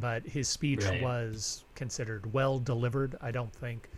[0.00, 1.02] But his speech Right.
[1.02, 3.16] was considered well delivered.
[3.20, 3.88] I don't think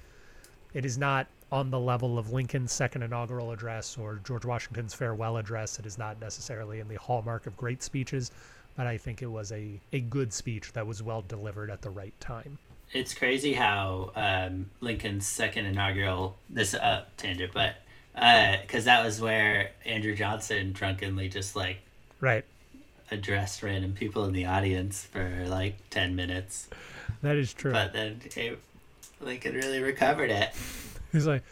[0.72, 5.36] it is not on the level of Lincoln's second inaugural address or George Washington's farewell
[5.36, 5.78] address.
[5.78, 8.30] It is not necessarily in the hallmark of great speeches,
[8.76, 11.90] but I think it was a, a good speech that was well delivered at the
[11.90, 12.58] right time.
[12.92, 17.76] It's crazy how um, Lincoln's second inaugural this uh, tangent, but
[18.62, 21.78] because that was where Andrew Johnson drunkenly just like
[22.20, 22.44] Right.
[23.10, 26.68] Addressed random people in the audience for like 10 minutes
[27.22, 27.72] That is true.
[27.72, 28.54] but then eh,
[29.20, 30.50] lincoln really recovered it
[31.12, 31.42] He's like,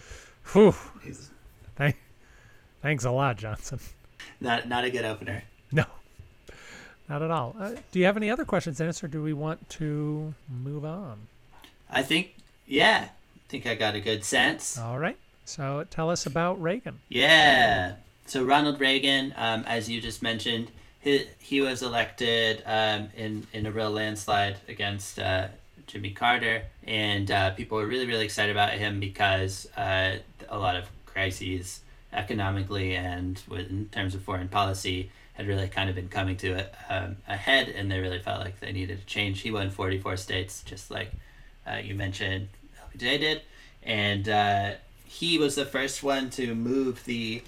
[0.53, 1.31] whew, He's
[1.77, 1.97] thank,
[2.81, 3.81] thanks a lot, Johnson.
[4.41, 5.43] not not a good opener
[5.73, 5.85] No,
[7.09, 7.57] not at all.
[7.59, 11.27] Uh, do you have any other questions, Dennis, or do we want to move on?
[11.91, 12.35] i think
[12.67, 15.17] yeah i think i got a good sense All right.
[15.47, 16.99] So tell us about Reagan.
[17.09, 17.95] Yeah.
[18.27, 20.71] So Ronald Reagan, um, as you just mentioned,
[21.39, 25.49] he, was elected um, in in a real landslide against uh,
[25.87, 30.17] Jimmy Carter, and uh, people were really really excited about him because uh,
[30.49, 31.81] a lot of crises
[32.13, 36.51] economically and with, in terms of foreign policy had really kind of been coming to
[36.53, 39.41] a, um, a head, and they really felt like they needed a change.
[39.41, 41.13] He won forty four states, just like
[41.67, 42.49] uh, you mentioned,
[42.95, 43.43] LBJ did,
[43.83, 44.73] and uh,
[45.05, 47.43] he was the first one to move the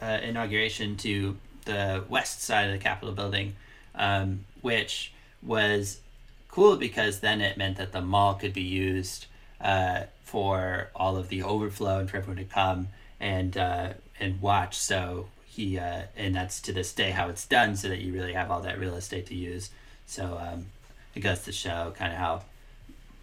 [0.00, 3.54] uh, inauguration to the west side of the Capitol building,
[3.94, 5.12] um, which
[5.42, 6.00] was
[6.48, 9.26] cool because then it meant that the mall could be used
[9.60, 12.88] uh, for all of the overflow and for everyone to come
[13.20, 13.88] and uh,
[14.20, 14.76] and watch.
[14.76, 18.32] So he uh, and that's to this day how it's done, so that you really
[18.32, 19.70] have all that real estate to use.
[20.06, 20.66] So um,
[21.14, 22.42] it goes to show kind of how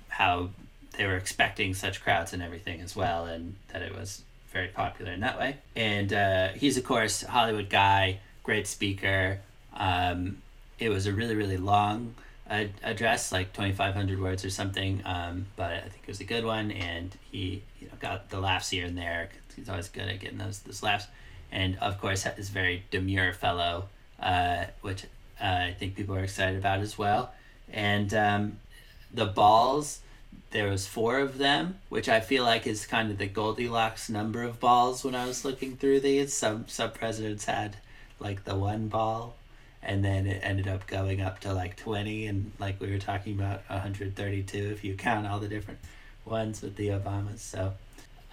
[0.10, 0.50] how
[0.98, 5.12] they were expecting such crowds and everything as well, and that it was very popular
[5.12, 5.58] in that way.
[5.76, 9.40] And uh, he's of course a Hollywood guy, great speaker.
[9.76, 10.42] Um,
[10.80, 12.16] it was a really really long
[12.50, 16.20] uh, address, like twenty five hundred words or something, um, but I think it was
[16.20, 19.30] a good one, and he you know got the laughs here and there.
[19.56, 21.08] He's always good at getting those those laughs,
[21.52, 23.90] and of course this very demure fellow,
[24.20, 25.06] uh, which
[25.42, 27.32] uh, I think people are excited about as well.
[27.72, 28.58] And um,
[29.14, 30.02] the balls
[30.52, 34.44] there was four of them, which I feel like is kind of the Goldilocks number
[34.44, 36.34] of balls when I was looking through these.
[36.34, 37.78] Some some presidents had
[38.22, 39.36] like the one ball
[39.84, 43.34] and then it ended up going up to like 20 and like we were talking
[43.34, 45.80] about 132 if you count all the different
[46.24, 47.40] ones with the Obamas.
[47.40, 47.74] So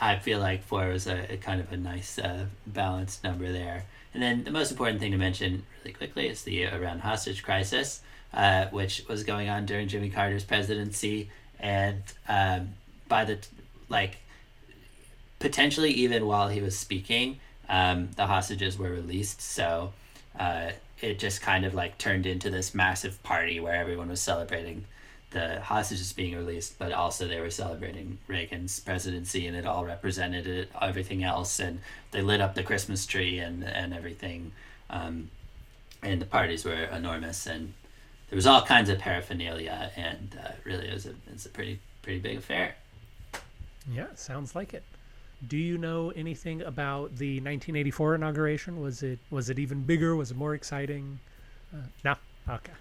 [0.01, 3.85] I feel like four was a, a kind of a nice uh, balanced number there.
[4.15, 8.03] And then the most important thing to mention really quickly is the Iran hostage crisis,
[8.33, 12.75] uh, which was going on during Jimmy Carter's presidency, and um,
[13.09, 13.39] by the
[13.89, 14.19] like
[15.39, 17.39] potentially even while he was speaking,
[17.69, 19.41] um, the hostages were released.
[19.41, 19.93] So
[20.39, 24.85] uh, it just kind of like turned into this massive party where everyone was celebrating
[25.31, 30.47] the hostages being released, but also they were celebrating Reagan's presidency, and it all represented
[30.47, 31.61] it, everything else.
[31.61, 31.81] And
[32.13, 34.53] they lit up the Christmas tree and and everything,
[34.89, 35.31] um,
[36.03, 37.75] and the parties were enormous, and
[38.31, 41.81] there was all kinds of paraphernalia, and uh, really it was a it's a pretty
[42.03, 42.77] pretty big affair.
[43.91, 44.83] Yeah, sounds like it.
[45.47, 48.81] Do you know anything about the 1984 inauguration?
[48.81, 50.17] Was it was it even bigger?
[50.17, 51.21] Was it more exciting?
[51.73, 52.15] Uh, no.
[52.49, 52.73] Okay.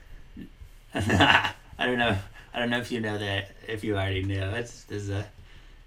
[0.96, 2.18] I don't know.
[2.54, 3.52] I don't know if you know that.
[3.68, 5.28] If you already knew, it's there's a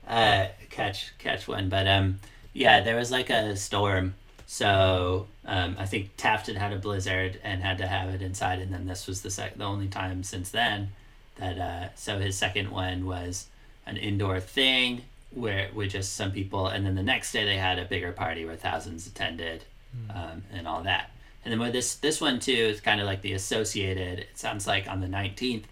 [0.07, 1.69] uh, catch catch one.
[1.69, 2.21] But um,
[2.53, 4.15] yeah, there was like a storm.
[4.47, 8.61] So um, I think Taft had had a blizzard and had to have it inside,
[8.61, 10.91] and then this was the sec- the only time since then
[11.37, 13.47] that uh, so his second one was
[13.87, 15.03] an indoor thing
[15.33, 18.45] where with just some people, and then the next day they had a bigger party
[18.45, 19.65] where thousands attended,
[20.15, 21.11] um, and all that.
[21.45, 24.21] And then with this this one too is kind of like the associated.
[24.21, 25.67] It sounds like on the nineteenth,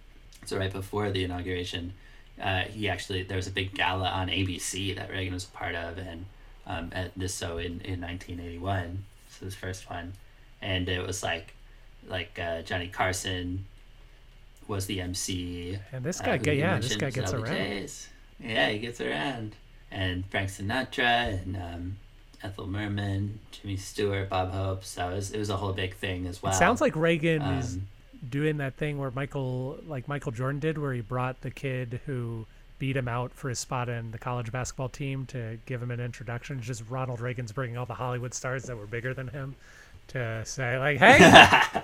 [0.46, 1.92] so right before the inauguration,
[2.40, 5.74] uh, he actually there was a big gala on ABC that Reagan was a part
[5.74, 6.24] of, and
[6.66, 10.12] um, at this so in in nineteen eighty one, so his first one,
[10.62, 11.54] and it was like
[12.09, 13.66] like uh, Johnny Carson
[14.66, 15.78] was the MC.
[15.92, 17.90] And this uh, guy, who get, yeah, this guy gets Zelda around.
[18.41, 19.55] Yeah, he gets around.
[19.91, 21.97] And Frank Sinatra and um,
[22.43, 24.84] Ethel Merman, Jimmy Stewart, Bob Hope.
[24.84, 26.53] So it was, it was a whole big thing as well.
[26.53, 27.89] It sounds like Reagan is Um,
[28.28, 32.47] doing that thing where Michael, like Michael Jordan did, where he brought the kid who
[32.78, 35.99] beat him out for his spot in the college basketball team to give him an
[36.01, 36.59] introduction.
[36.59, 39.57] It's just Ronald Reagan's bringing all the Hollywood stars that were bigger than him
[40.09, 41.82] to say, like, hey,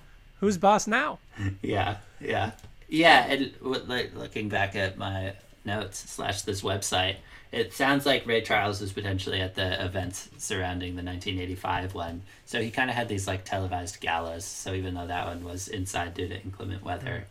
[0.40, 1.18] who's boss now?
[1.62, 2.50] Yeah, yeah,
[2.88, 3.26] yeah.
[3.26, 3.52] And
[3.88, 5.32] like, looking back at my
[5.64, 7.16] notes slash this website,
[7.52, 12.22] it sounds like Ray Charles was potentially at the events surrounding the 1985 one.
[12.46, 14.44] So he kind of had these like televised galas.
[14.44, 17.26] So even though that one was inside due to inclement weather,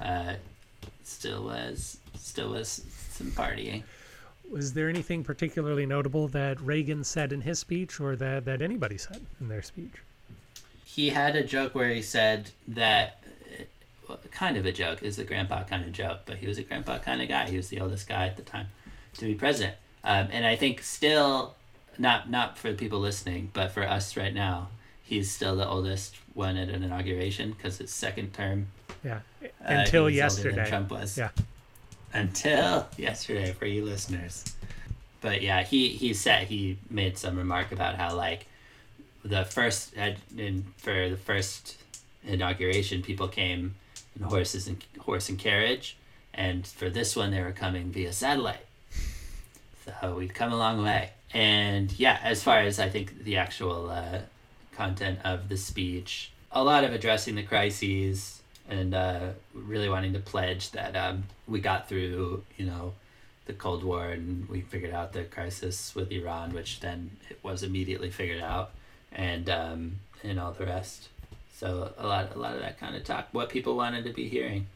[0.00, 0.34] uh,
[1.02, 3.82] still was still was some partying.
[4.50, 8.96] Was there anything particularly notable that Reagan said in his speech, or that that anybody
[8.96, 9.94] said in their speech?
[10.96, 13.22] he had a joke where he said that
[14.30, 15.02] kind of a joke.
[15.02, 17.48] Is a grandpa kind of joke but he was a grandpa kind of guy.
[17.48, 18.66] He was the oldest guy at the time
[19.14, 19.76] to be president.
[20.04, 21.54] Um, and i think still
[21.98, 24.68] not not for the people listening but for us right now
[25.02, 28.66] he's still the oldest one at an inauguration because it's second term.
[29.04, 30.68] Yeah, Uh, until than yesterday.
[30.68, 31.16] trump was.
[31.16, 31.30] Yeah,
[32.12, 34.44] until yesterday for you listeners.
[35.20, 38.46] But yeah, he he said he made some remark about how like
[39.24, 41.76] the first had in for the first
[42.24, 43.74] inauguration, people came
[44.16, 45.96] in horses and horse and carriage,
[46.34, 48.66] and for this one they were coming via satellite.
[49.84, 51.10] So we've come a long way.
[51.32, 54.20] And yeah, as far as I think the actual uh,
[54.72, 60.18] content of the speech, a lot of addressing the crises and uh, really wanting to
[60.18, 62.94] pledge that um, we got through, you know,
[63.46, 67.62] the Cold War and we figured out the crisis with Iran, which then it was
[67.62, 68.72] immediately figured out,
[69.12, 71.08] and um, and all the rest.
[71.58, 74.28] So a lot, a lot of that kind of talk, what people wanted to be
[74.28, 74.66] hearing.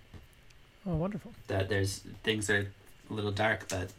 [0.86, 1.32] oh, wonderful.
[1.48, 2.66] That there's things that are
[3.10, 3.92] a little dark, but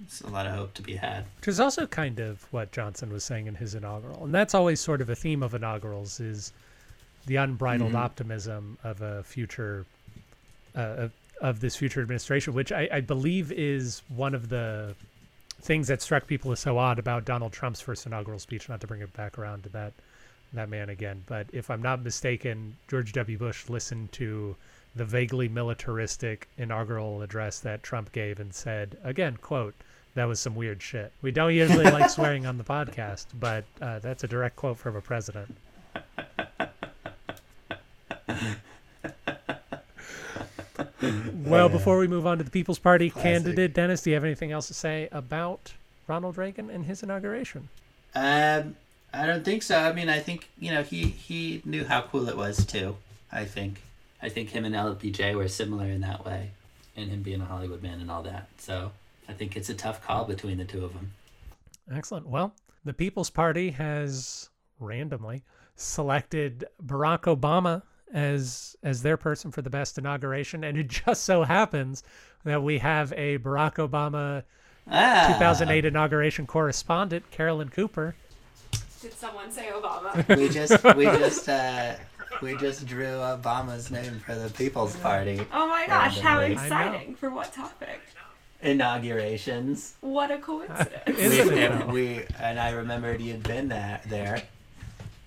[0.00, 1.26] there's a lot of hope to be had.
[1.40, 4.80] Which is also kind of what Johnson was saying in his inaugural, and that's always
[4.80, 6.54] sort of a theme of inaugurals is
[7.26, 9.84] the unbridled optimism of a future
[10.74, 11.12] uh, of,
[11.42, 14.94] of this future administration, which I, I believe is one of the
[15.60, 18.68] things that struck people as so odd about Donald Trump's first inaugural speech.
[18.70, 19.92] Not to bring it back around to that
[20.52, 23.38] that man again, but if I'm not mistaken, George W.
[23.38, 24.56] Bush listened to
[24.94, 29.74] the vaguely militaristic inaugural address that Trump gave and said, again, quote,
[30.14, 31.10] that was some weird shit.
[31.22, 34.96] We don't usually like swearing on the podcast, but uh, that's a direct quote from
[34.96, 35.56] a president.
[41.44, 44.52] well, before we move on to the People's Party candidate, Dennis, do you have anything
[44.52, 45.72] else to say about
[46.06, 47.70] Ronald Reagan and his inauguration?
[48.14, 48.76] Um,
[49.12, 49.76] I don't think so.
[49.78, 52.96] I mean, I think you know he he knew how cool it was too.
[53.30, 53.82] I think
[54.22, 56.50] I think him and LBJ were similar in that way,
[56.96, 58.48] and him being a Hollywood man and all that.
[58.58, 58.92] So
[59.28, 61.12] I think it's a tough call between the two of them.
[61.92, 62.26] Excellent.
[62.26, 62.54] Well,
[62.84, 64.48] the People's Party has
[64.78, 65.42] randomly
[65.76, 67.82] selected Barack Obama
[68.12, 72.02] as as their person for the best inauguration, and it just so happens
[72.44, 74.42] that we have a Barack Obama
[74.90, 78.16] Ah, 2008 inauguration correspondent, Carolyn Cooper.
[79.02, 80.36] Did someone say Obama?
[80.38, 81.94] we just we just uh,
[82.40, 86.56] we just drew Obama's name for the People's Party Oh my gosh, how Randomly.
[86.62, 87.14] I exciting!
[87.16, 88.00] For what topic?
[88.62, 89.94] inaugurations.
[90.00, 91.18] What a coincidence.
[91.18, 91.92] Isn't we, it and though?
[91.92, 94.42] we and I remembered you'd been there there.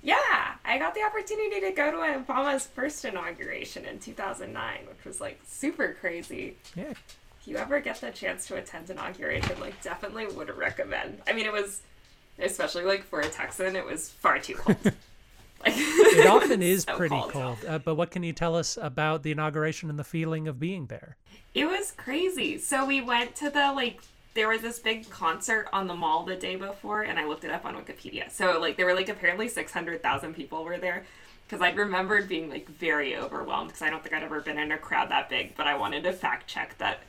[0.01, 5.19] yeah, I got the opportunity to go to Obama's first inauguration in 2009, which was
[5.19, 6.55] like super crazy.
[6.75, 11.21] Yeah, If you ever get the chance to attend inauguration, like definitely would recommend.
[11.27, 11.81] I mean, it was
[12.39, 14.77] especially like for a Texan, it was far too cold.
[14.85, 17.57] like it often is so pretty cold.
[17.67, 20.87] Uh, but what can you tell us about the inauguration and the feeling of being
[20.87, 21.17] there?
[21.53, 22.57] It was crazy.
[22.57, 24.01] So we went to the like
[24.33, 27.51] there was this big concert on the mall the day before and I looked it
[27.51, 28.29] up on Wikipedia.
[28.29, 31.05] So like there were like apparently 600,000 people were there
[31.47, 34.71] because I remembered being like very overwhelmed because I don't think I'd ever been in
[34.73, 36.99] a crowd that big, but I wanted to fact check that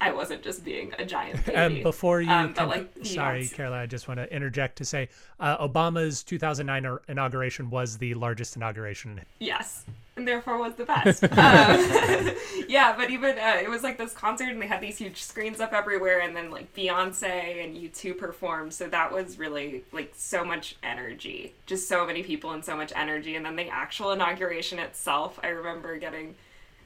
[0.00, 1.56] I wasn't just being a giant baby.
[1.56, 5.66] Um, before you, Um, like, sorry, Caroline, I just want to interject to say uh,
[5.68, 9.20] Obama's 2009 inauguration was the largest inauguration.
[9.38, 9.84] Yes,
[10.16, 11.22] and therefore was the best.
[11.24, 11.30] um,
[12.68, 15.60] yeah, but even uh, it was like this concert, and they had these huge screens
[15.60, 18.72] up everywhere, and then like Beyonce and U2 performed.
[18.72, 22.92] So that was really like so much energy, just so many people and so much
[22.96, 23.36] energy.
[23.36, 26.36] And then the actual inauguration itself, I remember getting.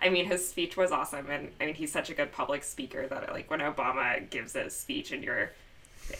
[0.04, 3.06] I mean, his speech was awesome, and I mean, he's such a good public speaker
[3.08, 5.50] that like when Obama gives a speech and you're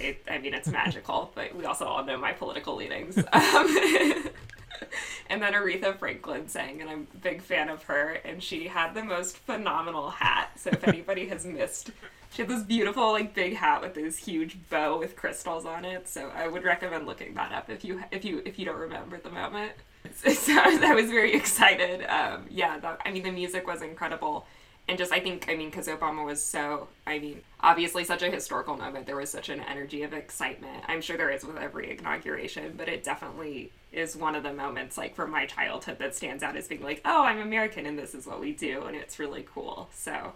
[0.01, 3.19] it, I mean, it's magical, but we also all know my political leanings.
[3.19, 3.25] Um,
[5.29, 8.95] and then Aretha Franklin sang, and I'm a big fan of her, and she had
[8.95, 10.53] the most phenomenal hat.
[10.57, 11.91] So if anybody has missed,
[12.31, 16.09] she had this beautiful, like, big hat with this huge bow with crystals on it.
[16.09, 19.17] So I would recommend looking that up if you if you if you don't remember
[19.17, 19.73] at the moment.
[20.35, 22.05] So I was very excited.
[22.07, 24.47] Um, yeah, that, I mean, the music was incredible.
[24.87, 28.31] And just I think I mean because Obama was so I mean obviously such a
[28.31, 29.07] historical moment.
[29.07, 30.85] There was such an energy of excitement.
[30.89, 34.99] I'm sure there is with every inauguration but it definitely is one of the moments
[34.99, 38.15] like from my childhood that stands out as being like oh I'm American and this
[38.15, 39.89] is what we do and it's really cool.
[39.95, 40.35] So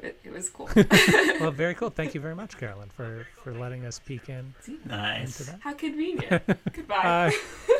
[0.00, 0.68] it, it was cool
[1.40, 1.90] Well, very cool.
[1.90, 4.54] Thank you very much, Carolyn, for, for letting us peek in
[4.84, 5.40] Nice.
[5.40, 5.60] into that.
[5.62, 6.42] how convenient
[6.72, 7.32] goodbye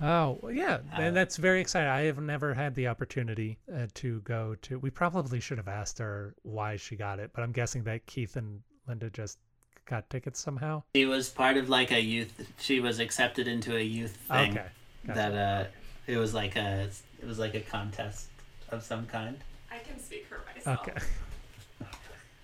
[0.00, 1.88] Oh well, yeah, and that's very exciting.
[1.88, 4.78] I have never had the opportunity uh, to go to.
[4.78, 8.36] We probably should have asked her why she got it, but I'm guessing that Keith
[8.36, 9.38] and Linda just
[9.86, 10.82] got tickets somehow.
[10.94, 12.46] She was part of like a youth.
[12.58, 14.52] She was accepted into a youth thing.
[14.58, 14.66] Okay,
[15.06, 15.18] gotcha.
[15.18, 15.64] That uh,
[16.06, 16.88] it was like a
[17.20, 18.28] it was like a contest
[18.70, 19.36] of some kind.
[19.70, 20.88] I can speak for myself.
[20.88, 20.98] Okay.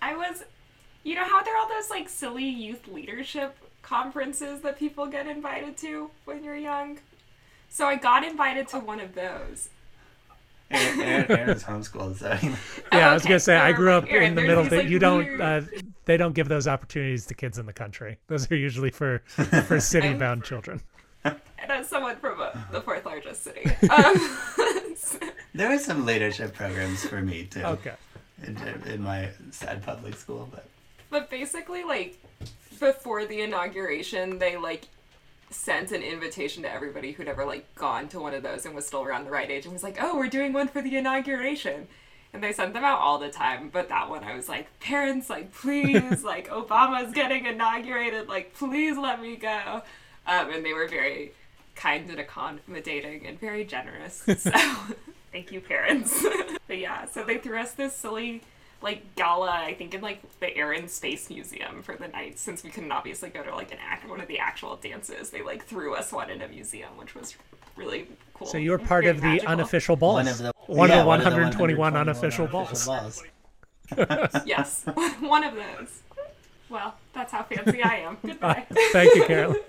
[0.01, 0.43] I was,
[1.03, 5.27] you know how there are all those like silly youth leadership conferences that people get
[5.27, 6.99] invited to when you're young?
[7.69, 9.69] So I got invited to one of those.
[10.71, 12.55] Aaron, Aaron, Aaron's homeschooled, so you know.
[12.91, 14.63] Yeah, I was gonna say I grew up Aaron, in the middle.
[14.63, 15.25] these, That like, you don't.
[15.25, 15.61] weird- Uh,
[16.05, 18.17] they don't give those opportunities to kids in the country.
[18.27, 19.19] Those are usually for
[19.67, 20.81] for city bound children.
[21.63, 24.37] And as someone from uh, the fourth largest city, um,
[25.53, 27.63] there were some leadership programs for me too.
[27.63, 27.93] Okay.
[28.45, 28.57] In,
[28.87, 30.65] in my sad public school, but
[31.09, 32.21] but basically, like
[32.79, 34.87] before the inauguration, they like
[35.49, 38.85] sent an invitation to everybody who'd ever like gone to one of those and was
[38.85, 41.87] still around the right age and was like, "Oh, we're doing one for the inauguration."
[42.33, 45.29] And they sent them out all the time, but that one I was like, "Parents,
[45.29, 49.83] like please, like Obama's getting inaugurated, like please let me go."
[50.25, 51.31] Um, and they were very
[51.75, 54.23] kind and accommodating and very generous.
[54.37, 54.51] So
[55.31, 56.23] thank you, parents.
[56.67, 58.43] but yeah, so they threw us this silly
[58.83, 62.63] like gala, I think in like the Air and Space Museum for the night, since
[62.63, 65.29] we couldn't obviously go to like an act one of the actual dances.
[65.29, 67.35] They like threw us one in a museum, which was
[67.77, 68.45] really cool.
[68.45, 69.49] So you were part of the magical.
[69.49, 70.15] unofficial balls.
[70.15, 72.85] one of the one yeah, of the 121 unofficial balls.
[72.85, 73.23] balls.
[74.45, 74.85] Yes,
[75.19, 76.01] one of those.
[76.69, 78.17] Well, that's how fancy I am.
[78.25, 78.65] Goodbye.
[78.91, 79.59] Thank you, Carolyn.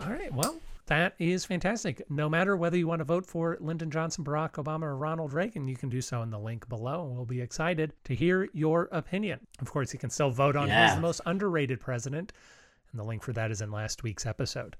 [0.00, 0.32] All right.
[0.32, 0.56] Well,
[0.88, 2.02] that is fantastic.
[2.10, 5.68] No matter whether you want to vote for Lyndon Johnson, Barack Obama, or Ronald Reagan,
[5.68, 7.06] you can do so in the link below.
[7.06, 9.40] And we'll be excited to hear your opinion.
[9.60, 12.32] Of course, you can still vote on who's the most underrated president.
[12.90, 14.76] And the link for that is in last week's episode.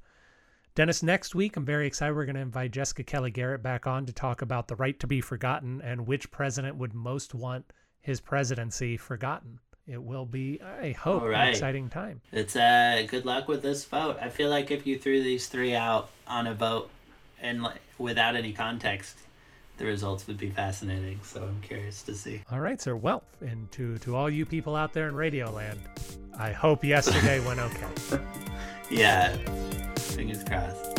[0.74, 2.14] Dennis, next week, I'm very excited.
[2.14, 5.06] We're going to invite Jessica Kelly Garrett back on to talk about the right to
[5.06, 9.58] be forgotten and which president would most want his presidency forgotten.
[9.88, 12.20] It will be, I hope, All an exciting time.
[12.30, 14.18] It's uh good luck with this vote.
[14.20, 16.90] I feel like if you threw these three out on a vote
[17.40, 19.16] and like without any context,
[19.78, 21.20] the results would be fascinating.
[21.22, 22.42] So I'm curious to see.
[22.52, 22.96] All right, sir.
[22.96, 25.78] Well, and to to all you people out there in Radioland,
[26.38, 28.20] I hope yesterday went okay.
[28.90, 29.36] Yeah,
[29.96, 30.98] fingers crossed.